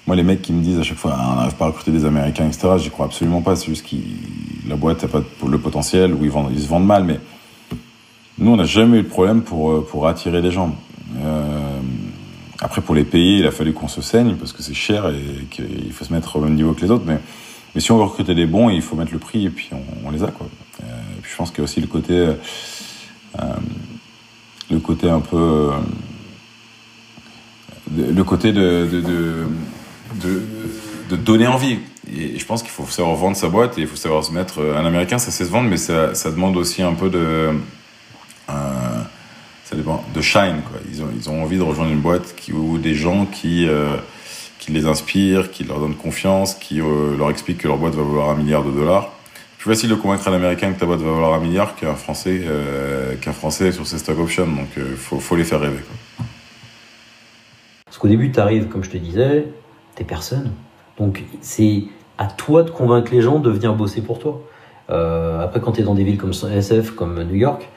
Moi 0.05 0.15
les 0.15 0.23
mecs 0.23 0.41
qui 0.41 0.53
me 0.53 0.61
disent 0.61 0.79
à 0.79 0.83
chaque 0.83 0.97
fois 0.97 1.15
ah, 1.15 1.29
on 1.31 1.35
n'arrive 1.37 1.55
pas 1.55 1.65
à 1.65 1.67
recruter 1.69 1.91
des 1.91 2.05
Américains 2.05 2.45
etc. 2.45 2.69
J'y 2.77 2.89
crois 2.91 3.07
absolument 3.07 3.41
pas. 3.41 3.55
C'est 3.55 3.67
juste 3.67 3.87
que 3.89 3.95
la 4.69 4.75
boîte 4.75 5.01
n'a 5.01 5.09
pas 5.09 5.23
le 5.47 5.57
potentiel 5.57 6.13
ou 6.13 6.23
ils 6.23 6.31
vendent 6.31 6.51
ils 6.53 6.61
se 6.61 6.67
vendent 6.67 6.85
mal. 6.85 7.03
Mais 7.03 7.19
nous 8.37 8.51
on 8.51 8.57
n'a 8.57 8.65
jamais 8.65 8.99
eu 8.99 9.03
de 9.03 9.09
problème 9.09 9.41
pour 9.41 9.85
pour 9.87 10.07
attirer 10.07 10.41
des 10.43 10.51
gens. 10.51 10.75
après 12.59 12.81
pour 12.81 12.93
les 12.93 13.05
payer 13.05 13.39
il 13.39 13.47
a 13.47 13.51
fallu 13.51 13.73
qu'on 13.73 13.87
se 13.87 14.03
saigne 14.03 14.35
parce 14.35 14.53
que 14.53 14.61
c'est 14.61 14.75
cher 14.75 15.09
et 15.09 15.45
qu'il 15.49 15.91
faut 15.91 16.05
se 16.05 16.13
mettre 16.13 16.35
au 16.35 16.41
même 16.41 16.53
niveau 16.53 16.73
que 16.73 16.81
les 16.81 16.91
autres. 16.91 17.05
Mais 17.07 17.19
mais 17.73 17.81
si 17.81 17.91
on 17.91 17.97
veut 17.97 18.03
recruter 18.03 18.35
des 18.35 18.45
bons, 18.45 18.69
il 18.69 18.81
faut 18.81 18.95
mettre 18.95 19.13
le 19.13 19.19
prix 19.19 19.45
et 19.45 19.49
puis 19.49 19.69
on, 20.05 20.11
les 20.11 20.23
a 20.23 20.27
quoi. 20.27 20.47
Euh, 20.81 20.85
et 21.17 21.21
puis 21.21 21.31
je 21.31 21.37
pense 21.37 21.49
qu'il 21.51 21.59
y 21.59 21.61
a 21.61 21.63
aussi 21.63 21.79
le 21.79 21.87
côté, 21.87 22.13
euh, 22.13 22.33
le 24.69 24.79
côté 24.79 25.09
un 25.09 25.21
peu, 25.21 25.37
euh, 25.37 25.71
le 27.95 28.23
côté 28.23 28.51
de 28.51 28.87
de, 30.21 30.43
de, 31.09 31.15
donner 31.15 31.47
envie. 31.47 31.79
Et 32.13 32.37
je 32.37 32.45
pense 32.45 32.61
qu'il 32.61 32.71
faut 32.71 32.85
savoir 32.87 33.15
vendre 33.15 33.37
sa 33.37 33.47
boîte 33.47 33.77
et 33.77 33.81
il 33.81 33.87
faut 33.87 33.95
savoir 33.95 34.23
se 34.25 34.33
mettre. 34.33 34.61
Un 34.61 34.85
Américain, 34.85 35.17
ça 35.17 35.31
sait 35.31 35.45
se 35.45 35.49
vendre, 35.49 35.69
mais 35.69 35.77
ça, 35.77 36.13
ça 36.13 36.31
demande 36.31 36.57
aussi 36.57 36.81
un 36.81 36.93
peu 36.93 37.09
de 37.09 37.51
ça 38.47 39.77
dépend 39.77 40.03
de 40.13 40.19
shine 40.19 40.61
quoi. 40.69 40.81
Ils 40.91 41.01
ont 41.01 41.07
ils 41.15 41.29
ont 41.29 41.41
envie 41.41 41.57
de 41.57 41.61
rejoindre 41.61 41.91
une 41.91 42.01
boîte 42.01 42.35
ou 42.51 42.77
des 42.77 42.93
gens 42.93 43.25
qui 43.25 43.65
qui 44.61 44.71
les 44.71 44.85
inspire, 44.85 45.51
qui 45.51 45.63
leur 45.63 45.79
donne 45.79 45.95
confiance, 45.95 46.53
qui 46.53 46.79
euh, 46.79 47.17
leur 47.17 47.31
explique 47.31 47.57
que 47.57 47.67
leur 47.67 47.77
boîte 47.77 47.95
va 47.95 48.03
valoir 48.03 48.29
un 48.29 48.35
milliard 48.35 48.63
de 48.63 48.71
dollars. 48.71 49.11
Plus 49.57 49.71
facile 49.71 49.89
de 49.89 49.95
convaincre 49.95 50.27
un 50.27 50.33
Américain 50.33 50.71
que 50.71 50.79
ta 50.79 50.85
boîte 50.85 51.01
va 51.01 51.11
valoir 51.11 51.33
un 51.33 51.39
milliard 51.39 51.75
qu'un 51.75 51.95
Français, 51.95 52.41
euh, 52.45 53.15
qu'un 53.15 53.33
Français 53.33 53.71
sur 53.71 53.87
ses 53.87 53.97
stock 53.97 54.19
options. 54.19 54.45
Donc, 54.45 54.67
il 54.77 54.83
euh, 54.83 54.95
faut, 54.95 55.35
les 55.35 55.43
faire 55.43 55.59
rêver. 55.59 55.79
Parce 57.85 57.97
qu'au 57.97 58.07
début, 58.07 58.31
tu 58.31 58.39
arrives, 58.39 58.67
comme 58.67 58.83
je 58.83 58.91
te 58.91 58.97
disais, 58.97 59.47
t'es 59.95 60.03
personne. 60.03 60.51
Donc, 60.99 61.23
c'est 61.41 61.85
à 62.19 62.27
toi 62.27 62.61
de 62.61 62.69
convaincre 62.69 63.11
les 63.11 63.21
gens 63.21 63.39
de 63.39 63.49
venir 63.49 63.73
bosser 63.73 64.01
pour 64.01 64.19
toi. 64.19 64.43
après, 64.87 65.59
quand 65.59 65.71
tu 65.71 65.81
es 65.81 65.83
dans 65.83 65.95
des 65.95 66.03
villes 66.03 66.19
comme 66.19 66.33
SF, 66.33 66.91
comme 66.91 67.23
New 67.23 67.35
York, 67.35 67.67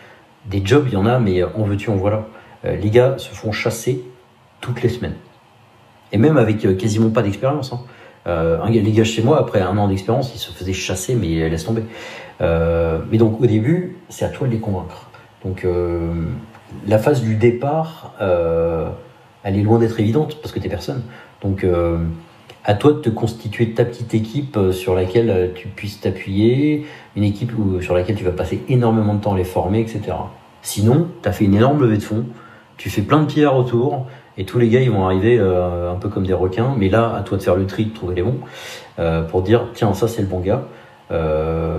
des 0.44 0.60
jobs, 0.64 0.84
il 0.88 0.92
y 0.92 0.96
en 0.96 1.06
a, 1.06 1.18
mais 1.18 1.42
en 1.42 1.64
veux-tu, 1.64 1.88
en 1.88 1.96
voilà. 1.96 2.26
les 2.62 2.90
gars 2.90 3.16
se 3.16 3.34
font 3.34 3.52
chasser 3.52 4.04
toutes 4.60 4.82
les 4.82 4.90
semaines 4.90 5.16
et 6.14 6.16
même 6.16 6.36
avec 6.36 6.64
euh, 6.64 6.74
quasiment 6.74 7.10
pas 7.10 7.22
d'expérience. 7.22 7.72
Hein. 7.72 7.80
Euh, 8.26 8.64
les 8.68 8.92
gars 8.92 9.04
chez 9.04 9.20
moi, 9.20 9.38
après 9.38 9.60
un 9.60 9.76
an 9.76 9.88
d'expérience, 9.88 10.32
ils 10.34 10.38
se 10.38 10.52
faisaient 10.52 10.72
chasser, 10.72 11.14
mais 11.14 11.50
laisse 11.50 11.64
tomber. 11.64 11.82
Euh, 12.40 13.00
mais 13.10 13.18
donc 13.18 13.40
au 13.40 13.46
début, 13.46 13.96
c'est 14.08 14.24
à 14.24 14.28
toi 14.28 14.46
de 14.46 14.52
les 14.52 14.60
convaincre. 14.60 15.10
Donc 15.44 15.66
la 16.86 16.98
phase 16.98 17.20
du 17.20 17.34
départ, 17.34 18.14
elle 19.42 19.58
est 19.58 19.62
loin 19.62 19.78
d'être 19.78 20.00
évidente 20.00 20.38
parce 20.40 20.54
que 20.54 20.58
tu 20.58 20.68
es 20.68 20.70
personne. 20.70 21.02
Donc 21.42 21.66
à 22.64 22.74
toi 22.74 22.92
de 22.92 22.98
te 23.00 23.10
constituer 23.10 23.72
ta 23.72 23.84
petite 23.84 24.14
équipe 24.14 24.58
sur 24.72 24.94
laquelle 24.94 25.50
tu 25.54 25.68
puisses 25.68 26.00
t'appuyer, 26.00 26.86
une 27.14 27.24
équipe 27.24 27.52
sur 27.82 27.94
laquelle 27.94 28.16
tu 28.16 28.24
vas 28.24 28.30
passer 28.30 28.62
énormément 28.70 29.12
de 29.12 29.20
temps 29.20 29.34
à 29.34 29.36
les 29.36 29.44
former, 29.44 29.80
etc. 29.80 30.16
Sinon, 30.62 31.08
tu 31.22 31.28
as 31.28 31.32
fait 31.32 31.44
une 31.44 31.56
énorme 31.56 31.82
levée 31.82 31.98
de 31.98 32.02
fonds, 32.02 32.24
tu 32.78 32.88
fais 32.88 33.02
plein 33.02 33.20
de 33.20 33.26
pierres 33.26 33.54
autour, 33.54 34.06
et 34.36 34.44
tous 34.44 34.58
les 34.58 34.68
gars, 34.68 34.80
ils 34.80 34.90
vont 34.90 35.04
arriver 35.04 35.38
euh, 35.38 35.92
un 35.92 35.96
peu 35.96 36.08
comme 36.08 36.26
des 36.26 36.32
requins. 36.32 36.74
Mais 36.76 36.88
là, 36.88 37.14
à 37.14 37.22
toi 37.22 37.38
de 37.38 37.42
faire 37.42 37.54
le 37.54 37.66
tri, 37.66 37.86
de 37.86 37.94
trouver 37.94 38.16
les 38.16 38.22
bons, 38.22 38.38
euh, 38.98 39.22
pour 39.22 39.42
dire, 39.42 39.68
tiens, 39.74 39.94
ça 39.94 40.08
c'est 40.08 40.22
le 40.22 40.28
bon 40.28 40.40
gars. 40.40 40.62
Euh, 41.10 41.78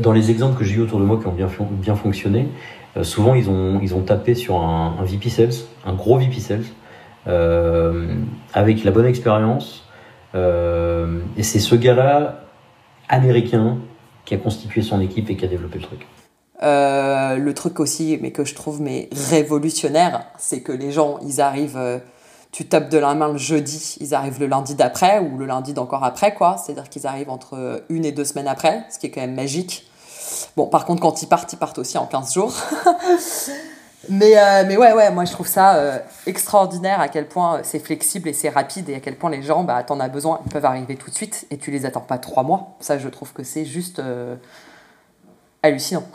dans 0.00 0.12
les 0.12 0.30
exemples 0.30 0.58
que 0.58 0.64
j'ai 0.64 0.76
eu 0.76 0.82
autour 0.82 1.00
de 1.00 1.04
moi 1.04 1.18
qui 1.18 1.26
ont 1.26 1.32
bien, 1.32 1.48
bien 1.70 1.94
fonctionné, 1.94 2.48
souvent 3.02 3.34
ils 3.34 3.48
ont, 3.48 3.80
ils 3.82 3.94
ont 3.94 4.02
tapé 4.02 4.34
sur 4.34 4.56
un, 4.56 4.96
un 5.00 5.28
Sales, 5.30 5.50
un 5.86 5.94
gros 5.94 6.18
VP 6.18 6.38
Sales, 6.38 6.64
avec 8.52 8.84
la 8.84 8.90
bonne 8.90 9.06
expérience. 9.06 9.88
et 10.34 11.42
c'est 11.42 11.60
ce 11.60 11.74
gars-là, 11.74 12.44
américain, 13.08 13.78
qui 14.24 14.34
a 14.34 14.38
constitué 14.38 14.82
son 14.82 15.00
équipe 15.00 15.30
et 15.30 15.36
qui 15.36 15.44
a 15.44 15.48
développé 15.48 15.78
le 15.78 15.84
truc. 15.84 16.06
Euh, 16.62 17.36
le 17.36 17.54
truc 17.54 17.78
aussi, 17.78 18.18
mais 18.20 18.32
que 18.32 18.44
je 18.44 18.54
trouve 18.54 18.80
mais 18.80 19.08
révolutionnaire, 19.12 20.24
c'est 20.38 20.60
que 20.60 20.72
les 20.72 20.90
gens, 20.90 21.18
ils 21.22 21.40
arrivent, 21.40 21.76
euh, 21.76 21.98
tu 22.50 22.66
tapes 22.66 22.88
de 22.88 22.98
la 22.98 23.14
main 23.14 23.28
le 23.28 23.38
jeudi, 23.38 23.96
ils 24.00 24.12
arrivent 24.14 24.40
le 24.40 24.46
lundi 24.46 24.74
d'après 24.74 25.20
ou 25.20 25.38
le 25.38 25.46
lundi 25.46 25.72
d'encore 25.72 26.02
après, 26.02 26.34
quoi. 26.34 26.56
C'est-à-dire 26.56 26.88
qu'ils 26.88 27.06
arrivent 27.06 27.30
entre 27.30 27.84
une 27.88 28.04
et 28.04 28.10
deux 28.10 28.24
semaines 28.24 28.48
après, 28.48 28.84
ce 28.90 28.98
qui 28.98 29.06
est 29.06 29.10
quand 29.10 29.20
même 29.20 29.36
magique. 29.36 29.88
Bon, 30.56 30.66
par 30.66 30.84
contre, 30.84 31.00
quand 31.00 31.22
ils 31.22 31.28
partent, 31.28 31.52
ils 31.52 31.58
partent 31.58 31.78
aussi 31.78 31.96
en 31.96 32.06
15 32.06 32.34
jours. 32.34 32.52
mais, 34.08 34.36
euh, 34.36 34.64
mais 34.66 34.76
ouais, 34.76 34.92
ouais, 34.92 35.12
moi 35.12 35.24
je 35.26 35.32
trouve 35.32 35.46
ça 35.46 36.02
extraordinaire 36.26 37.00
à 37.00 37.08
quel 37.08 37.28
point 37.28 37.60
c'est 37.62 37.78
flexible 37.78 38.28
et 38.28 38.32
c'est 38.32 38.48
rapide 38.48 38.88
et 38.88 38.96
à 38.96 39.00
quel 39.00 39.16
point 39.16 39.30
les 39.30 39.42
gens, 39.42 39.62
bah, 39.62 39.80
t'en 39.84 40.00
as 40.00 40.08
besoin, 40.08 40.40
ils 40.44 40.50
peuvent 40.50 40.64
arriver 40.64 40.96
tout 40.96 41.10
de 41.10 41.14
suite 41.14 41.46
et 41.52 41.56
tu 41.56 41.70
les 41.70 41.86
attends 41.86 42.00
pas 42.00 42.18
trois 42.18 42.42
mois. 42.42 42.76
Ça, 42.80 42.98
je 42.98 43.08
trouve 43.08 43.32
que 43.32 43.44
c'est 43.44 43.64
juste 43.64 44.02
hallucinant. 45.62 46.08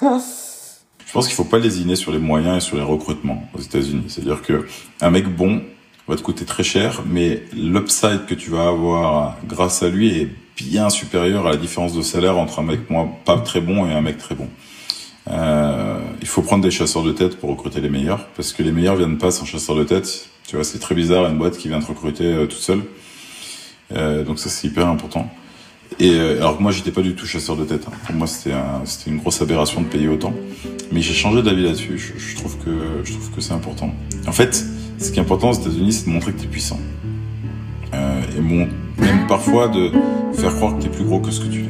Je 0.00 1.12
pense 1.12 1.26
qu'il 1.26 1.36
faut 1.36 1.44
pas 1.44 1.58
lésiner 1.58 1.96
sur 1.96 2.12
les 2.12 2.18
moyens 2.18 2.56
et 2.56 2.60
sur 2.60 2.76
les 2.76 2.82
recrutements 2.82 3.44
aux 3.54 3.60
États-Unis. 3.60 4.04
C'est-à-dire 4.08 4.42
que 4.42 4.66
un 5.00 5.10
mec 5.10 5.28
bon 5.28 5.62
va 6.08 6.16
te 6.16 6.22
coûter 6.22 6.44
très 6.44 6.64
cher, 6.64 7.02
mais 7.06 7.44
l'upside 7.52 8.26
que 8.26 8.34
tu 8.34 8.50
vas 8.50 8.68
avoir 8.68 9.36
grâce 9.46 9.82
à 9.82 9.88
lui 9.88 10.20
est 10.20 10.28
bien 10.56 10.90
supérieur 10.90 11.46
à 11.46 11.50
la 11.50 11.56
différence 11.56 11.94
de 11.94 12.02
salaire 12.02 12.36
entre 12.36 12.58
un 12.58 12.62
mec 12.62 12.90
moins 12.90 13.10
pas 13.24 13.38
très 13.38 13.60
bon 13.60 13.86
et 13.86 13.92
un 13.92 14.00
mec 14.00 14.18
très 14.18 14.34
bon. 14.34 14.48
Euh, 15.30 16.00
il 16.20 16.26
faut 16.26 16.42
prendre 16.42 16.62
des 16.62 16.70
chasseurs 16.70 17.02
de 17.02 17.12
tête 17.12 17.38
pour 17.38 17.50
recruter 17.50 17.80
les 17.80 17.88
meilleurs, 17.88 18.26
parce 18.36 18.52
que 18.52 18.62
les 18.62 18.72
meilleurs 18.72 18.96
viennent 18.96 19.18
pas 19.18 19.30
sans 19.30 19.44
chasseur 19.44 19.74
de 19.76 19.84
tête. 19.84 20.28
Tu 20.46 20.56
vois, 20.56 20.64
c'est 20.64 20.78
très 20.78 20.94
bizarre 20.94 21.26
une 21.26 21.38
boîte 21.38 21.56
qui 21.56 21.68
vient 21.68 21.80
te 21.80 21.86
recruter 21.86 22.24
euh, 22.24 22.46
toute 22.46 22.58
seule. 22.58 22.82
Euh, 23.92 24.24
donc 24.24 24.38
ça 24.38 24.48
c'est 24.48 24.66
hyper 24.66 24.88
important. 24.88 25.30
Et 26.00 26.10
euh, 26.10 26.38
alors 26.38 26.60
moi 26.60 26.72
j'étais 26.72 26.90
pas 26.90 27.02
du 27.02 27.14
tout 27.14 27.26
chasseur 27.26 27.56
de 27.56 27.64
tête. 27.64 27.84
Hein. 27.86 27.92
Pour 28.06 28.14
moi 28.14 28.26
c'était 28.26 28.54
c'était 28.84 29.10
une 29.10 29.18
grosse 29.18 29.40
aberration 29.40 29.80
de 29.80 29.86
payer 29.86 30.08
autant. 30.08 30.34
Mais 30.92 31.00
j'ai 31.00 31.14
changé 31.14 31.42
d'avis 31.42 31.64
là-dessus. 31.64 31.98
Je, 31.98 32.18
je, 32.18 32.36
trouve 32.36 32.56
que 32.58 32.70
je 33.04 33.12
trouve 33.12 33.30
que 33.30 33.40
c'est 33.40 33.52
important. 33.52 33.92
En 34.26 34.32
fait, 34.32 34.64
ce 34.98 35.10
qui 35.10 35.18
est 35.18 35.22
important 35.22 35.50
aux 35.50 35.54
États-Unis, 35.54 35.92
c'est 35.92 36.06
de 36.06 36.10
montrer 36.10 36.32
que 36.32 36.40
tu 36.40 36.44
es 36.44 36.48
puissant. 36.48 36.78
Euh, 37.94 38.20
et 38.36 38.40
bon, 38.40 38.68
même 38.98 39.26
parfois 39.28 39.68
de 39.68 39.90
faire 40.34 40.54
croire 40.54 40.76
que 40.76 40.82
tu 40.82 40.88
es 40.88 40.90
plus 40.90 41.04
gros 41.04 41.20
que 41.20 41.30
ce 41.30 41.40
que 41.40 41.48
tu 41.48 41.60
es. 41.60 41.68